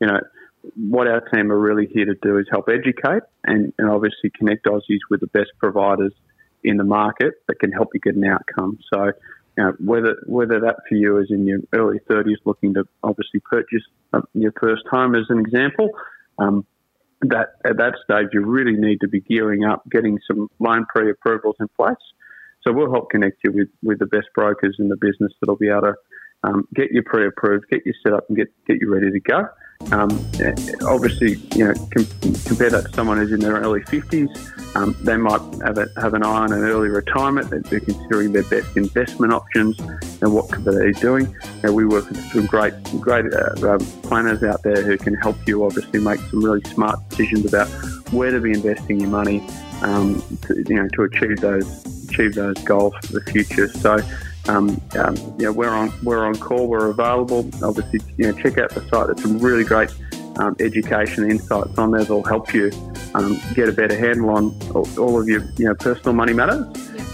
You 0.00 0.08
know, 0.08 0.20
what 0.74 1.06
our 1.06 1.20
team 1.20 1.52
are 1.52 1.58
really 1.58 1.86
here 1.86 2.06
to 2.06 2.14
do 2.22 2.38
is 2.38 2.46
help 2.50 2.68
educate 2.68 3.22
and, 3.44 3.72
and 3.78 3.90
obviously 3.90 4.30
connect 4.36 4.66
Aussies 4.66 5.00
with 5.10 5.20
the 5.20 5.28
best 5.28 5.50
providers 5.58 6.12
in 6.64 6.76
the 6.76 6.84
market 6.84 7.34
that 7.46 7.58
can 7.60 7.70
help 7.70 7.90
you 7.94 8.00
get 8.00 8.16
an 8.16 8.24
outcome. 8.24 8.78
So, 8.92 9.04
you 9.56 9.64
know, 9.64 9.72
whether 9.78 10.16
whether 10.26 10.60
that 10.60 10.76
for 10.88 10.96
you 10.96 11.18
is 11.18 11.28
in 11.30 11.46
your 11.46 11.60
early 11.72 12.00
30s, 12.10 12.36
looking 12.44 12.74
to 12.74 12.84
obviously 13.02 13.40
purchase 13.40 13.82
uh, 14.12 14.20
your 14.34 14.52
first 14.60 14.82
home, 14.90 15.14
as 15.14 15.24
an 15.28 15.38
example, 15.38 15.90
um, 16.38 16.66
that 17.22 17.54
at 17.64 17.76
that 17.78 17.94
stage 18.04 18.28
you 18.32 18.44
really 18.44 18.76
need 18.76 19.00
to 19.00 19.08
be 19.08 19.20
gearing 19.20 19.64
up, 19.64 19.88
getting 19.90 20.18
some 20.26 20.50
loan 20.58 20.84
pre-approvals 20.86 21.56
in 21.60 21.68
place. 21.68 21.94
So 22.66 22.72
we'll 22.72 22.90
help 22.90 23.10
connect 23.10 23.38
you 23.44 23.52
with, 23.52 23.68
with 23.82 24.00
the 24.00 24.06
best 24.06 24.26
brokers 24.34 24.76
in 24.80 24.88
the 24.88 24.96
business 24.96 25.32
that'll 25.40 25.56
be 25.56 25.68
able 25.68 25.82
to 25.82 25.94
um, 26.42 26.68
get 26.74 26.90
you 26.90 27.02
pre-approved, 27.02 27.66
get 27.70 27.82
you 27.86 27.92
set 28.02 28.12
up, 28.12 28.24
and 28.28 28.36
get 28.36 28.48
get 28.66 28.78
you 28.80 28.92
ready 28.92 29.10
to 29.10 29.20
go. 29.20 29.48
Um, 29.92 30.10
eh, 30.40 30.52
obviously, 30.84 31.34
you 31.54 31.66
know, 31.66 31.74
com- 31.94 32.34
compare 32.44 32.70
that 32.70 32.86
to 32.86 32.92
someone 32.92 33.18
who's 33.18 33.32
in 33.32 33.40
their 33.40 33.54
early 33.54 33.80
50s. 33.80 34.74
Um, 34.74 34.96
they 35.02 35.16
might 35.16 35.40
have, 35.64 35.78
a, 35.78 35.86
have 36.00 36.14
an 36.14 36.22
eye 36.22 36.28
on 36.28 36.52
an 36.52 36.64
early 36.64 36.88
retirement. 36.88 37.50
They're 37.50 37.80
considering 37.80 38.32
their 38.32 38.42
best 38.44 38.76
investment 38.76 39.32
options 39.32 39.78
and 40.20 40.34
what 40.34 40.50
could 40.50 40.64
they 40.64 40.86
be 40.86 40.92
doing. 40.94 41.34
And 41.62 41.74
we 41.74 41.86
work 41.86 42.08
with 42.08 42.20
some 42.32 42.46
great, 42.46 42.74
great 43.00 43.26
uh, 43.32 43.74
um, 43.74 43.78
planners 44.02 44.42
out 44.42 44.62
there 44.62 44.82
who 44.82 44.96
can 44.98 45.14
help 45.14 45.36
you 45.46 45.64
obviously 45.64 46.00
make 46.00 46.20
some 46.20 46.44
really 46.44 46.62
smart 46.62 46.98
decisions 47.10 47.46
about 47.46 47.68
where 48.12 48.30
to 48.30 48.40
be 48.40 48.52
investing 48.52 49.00
your 49.00 49.10
money, 49.10 49.46
um, 49.82 50.22
to, 50.42 50.62
you 50.68 50.76
know, 50.76 50.88
to 50.88 51.02
achieve 51.02 51.40
those 51.40 51.95
achieve 52.16 52.34
those 52.34 52.58
goals 52.64 52.94
for 53.02 53.12
the 53.12 53.22
future. 53.22 53.68
So. 53.68 53.98
Um, 54.48 54.80
um, 54.96 55.16
you 55.40 55.46
know, 55.46 55.52
we're 55.52 55.70
on 55.70 55.92
we're 56.04 56.24
on 56.24 56.36
call. 56.36 56.68
We're 56.68 56.90
available. 56.90 57.50
Obviously, 57.64 57.98
you 58.16 58.30
know, 58.30 58.40
check 58.40 58.58
out 58.58 58.70
the 58.70 58.80
site. 58.82 59.08
There's 59.08 59.20
some 59.20 59.40
really 59.40 59.64
great 59.64 59.90
um, 60.38 60.54
education 60.60 61.28
insights 61.28 61.76
on 61.78 61.90
there 61.90 62.02
that'll 62.02 62.22
help 62.22 62.54
you 62.54 62.70
um, 63.14 63.40
get 63.54 63.68
a 63.68 63.72
better 63.72 63.96
handle 63.96 64.30
on 64.30 64.56
all, 64.72 64.88
all 65.00 65.20
of 65.20 65.28
your 65.28 65.42
you 65.56 65.66
know 65.66 65.74
personal 65.74 66.14
money 66.14 66.32
matters. 66.32 66.64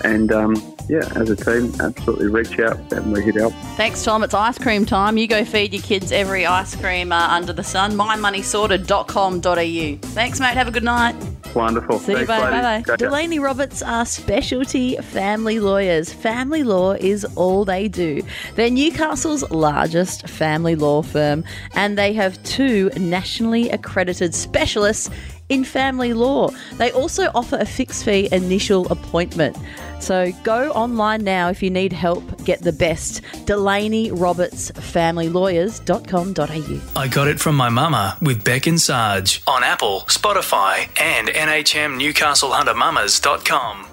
And 0.04 0.30
um, 0.32 0.54
yeah, 0.88 1.08
as 1.14 1.30
a 1.30 1.36
team, 1.36 1.72
absolutely 1.80 2.26
reach 2.26 2.58
out 2.58 2.76
and 2.92 3.12
we're 3.12 3.22
here 3.22 3.32
to 3.32 3.40
help. 3.40 3.54
Thanks, 3.76 4.02
Tom. 4.02 4.24
It's 4.24 4.34
ice 4.34 4.58
cream 4.58 4.84
time. 4.84 5.16
You 5.16 5.28
go 5.28 5.44
feed 5.44 5.72
your 5.72 5.82
kids 5.82 6.12
every 6.12 6.44
ice 6.44 6.74
cream 6.76 7.12
uh, 7.12 7.28
under 7.28 7.52
the 7.52 7.64
sun. 7.64 7.92
mymoneysorted.com.au. 7.92 10.08
Thanks, 10.08 10.40
mate. 10.40 10.54
Have 10.54 10.68
a 10.68 10.72
good 10.72 10.84
night. 10.84 11.14
Wonderful. 11.54 11.98
See 11.98 12.12
you, 12.12 12.24
Thanks, 12.24 12.28
bye. 12.28 12.82
Bye-bye. 12.82 12.96
Delaney 12.96 13.38
Roberts 13.38 13.82
are 13.82 14.06
specialty 14.06 14.96
family 14.96 15.60
lawyers. 15.60 16.12
Family 16.12 16.62
law 16.62 16.92
is 16.92 17.24
all 17.36 17.64
they 17.64 17.88
do. 17.88 18.22
They're 18.54 18.70
Newcastle's 18.70 19.48
largest 19.50 20.28
family 20.28 20.76
law 20.76 21.02
firm, 21.02 21.44
and 21.74 21.98
they 21.98 22.12
have 22.14 22.42
two 22.44 22.90
nationally 22.96 23.68
accredited 23.70 24.34
specialists 24.34 25.10
in 25.52 25.64
family 25.64 26.14
law. 26.14 26.48
They 26.78 26.90
also 26.92 27.30
offer 27.34 27.58
a 27.58 27.66
fixed 27.66 28.04
fee 28.04 28.28
initial 28.32 28.90
appointment. 28.90 29.58
So 30.00 30.32
go 30.42 30.70
online 30.72 31.22
now 31.22 31.50
if 31.50 31.62
you 31.62 31.70
need 31.70 31.92
help. 31.92 32.24
Get 32.44 32.62
the 32.62 32.72
best. 32.72 33.20
Delaney 33.44 34.10
Roberts 34.10 34.70
Family 34.70 35.28
Lawyers.com.au. 35.28 36.80
I 36.96 37.08
got 37.08 37.28
it 37.28 37.38
from 37.38 37.56
my 37.56 37.68
mama 37.68 38.16
with 38.20 38.42
Beck 38.42 38.66
and 38.66 38.80
Sarge 38.80 39.42
on 39.46 39.62
Apple, 39.62 40.00
Spotify, 40.08 40.88
and 41.00 41.28
NHMNewcastleHunterMamas.com. 41.28 43.91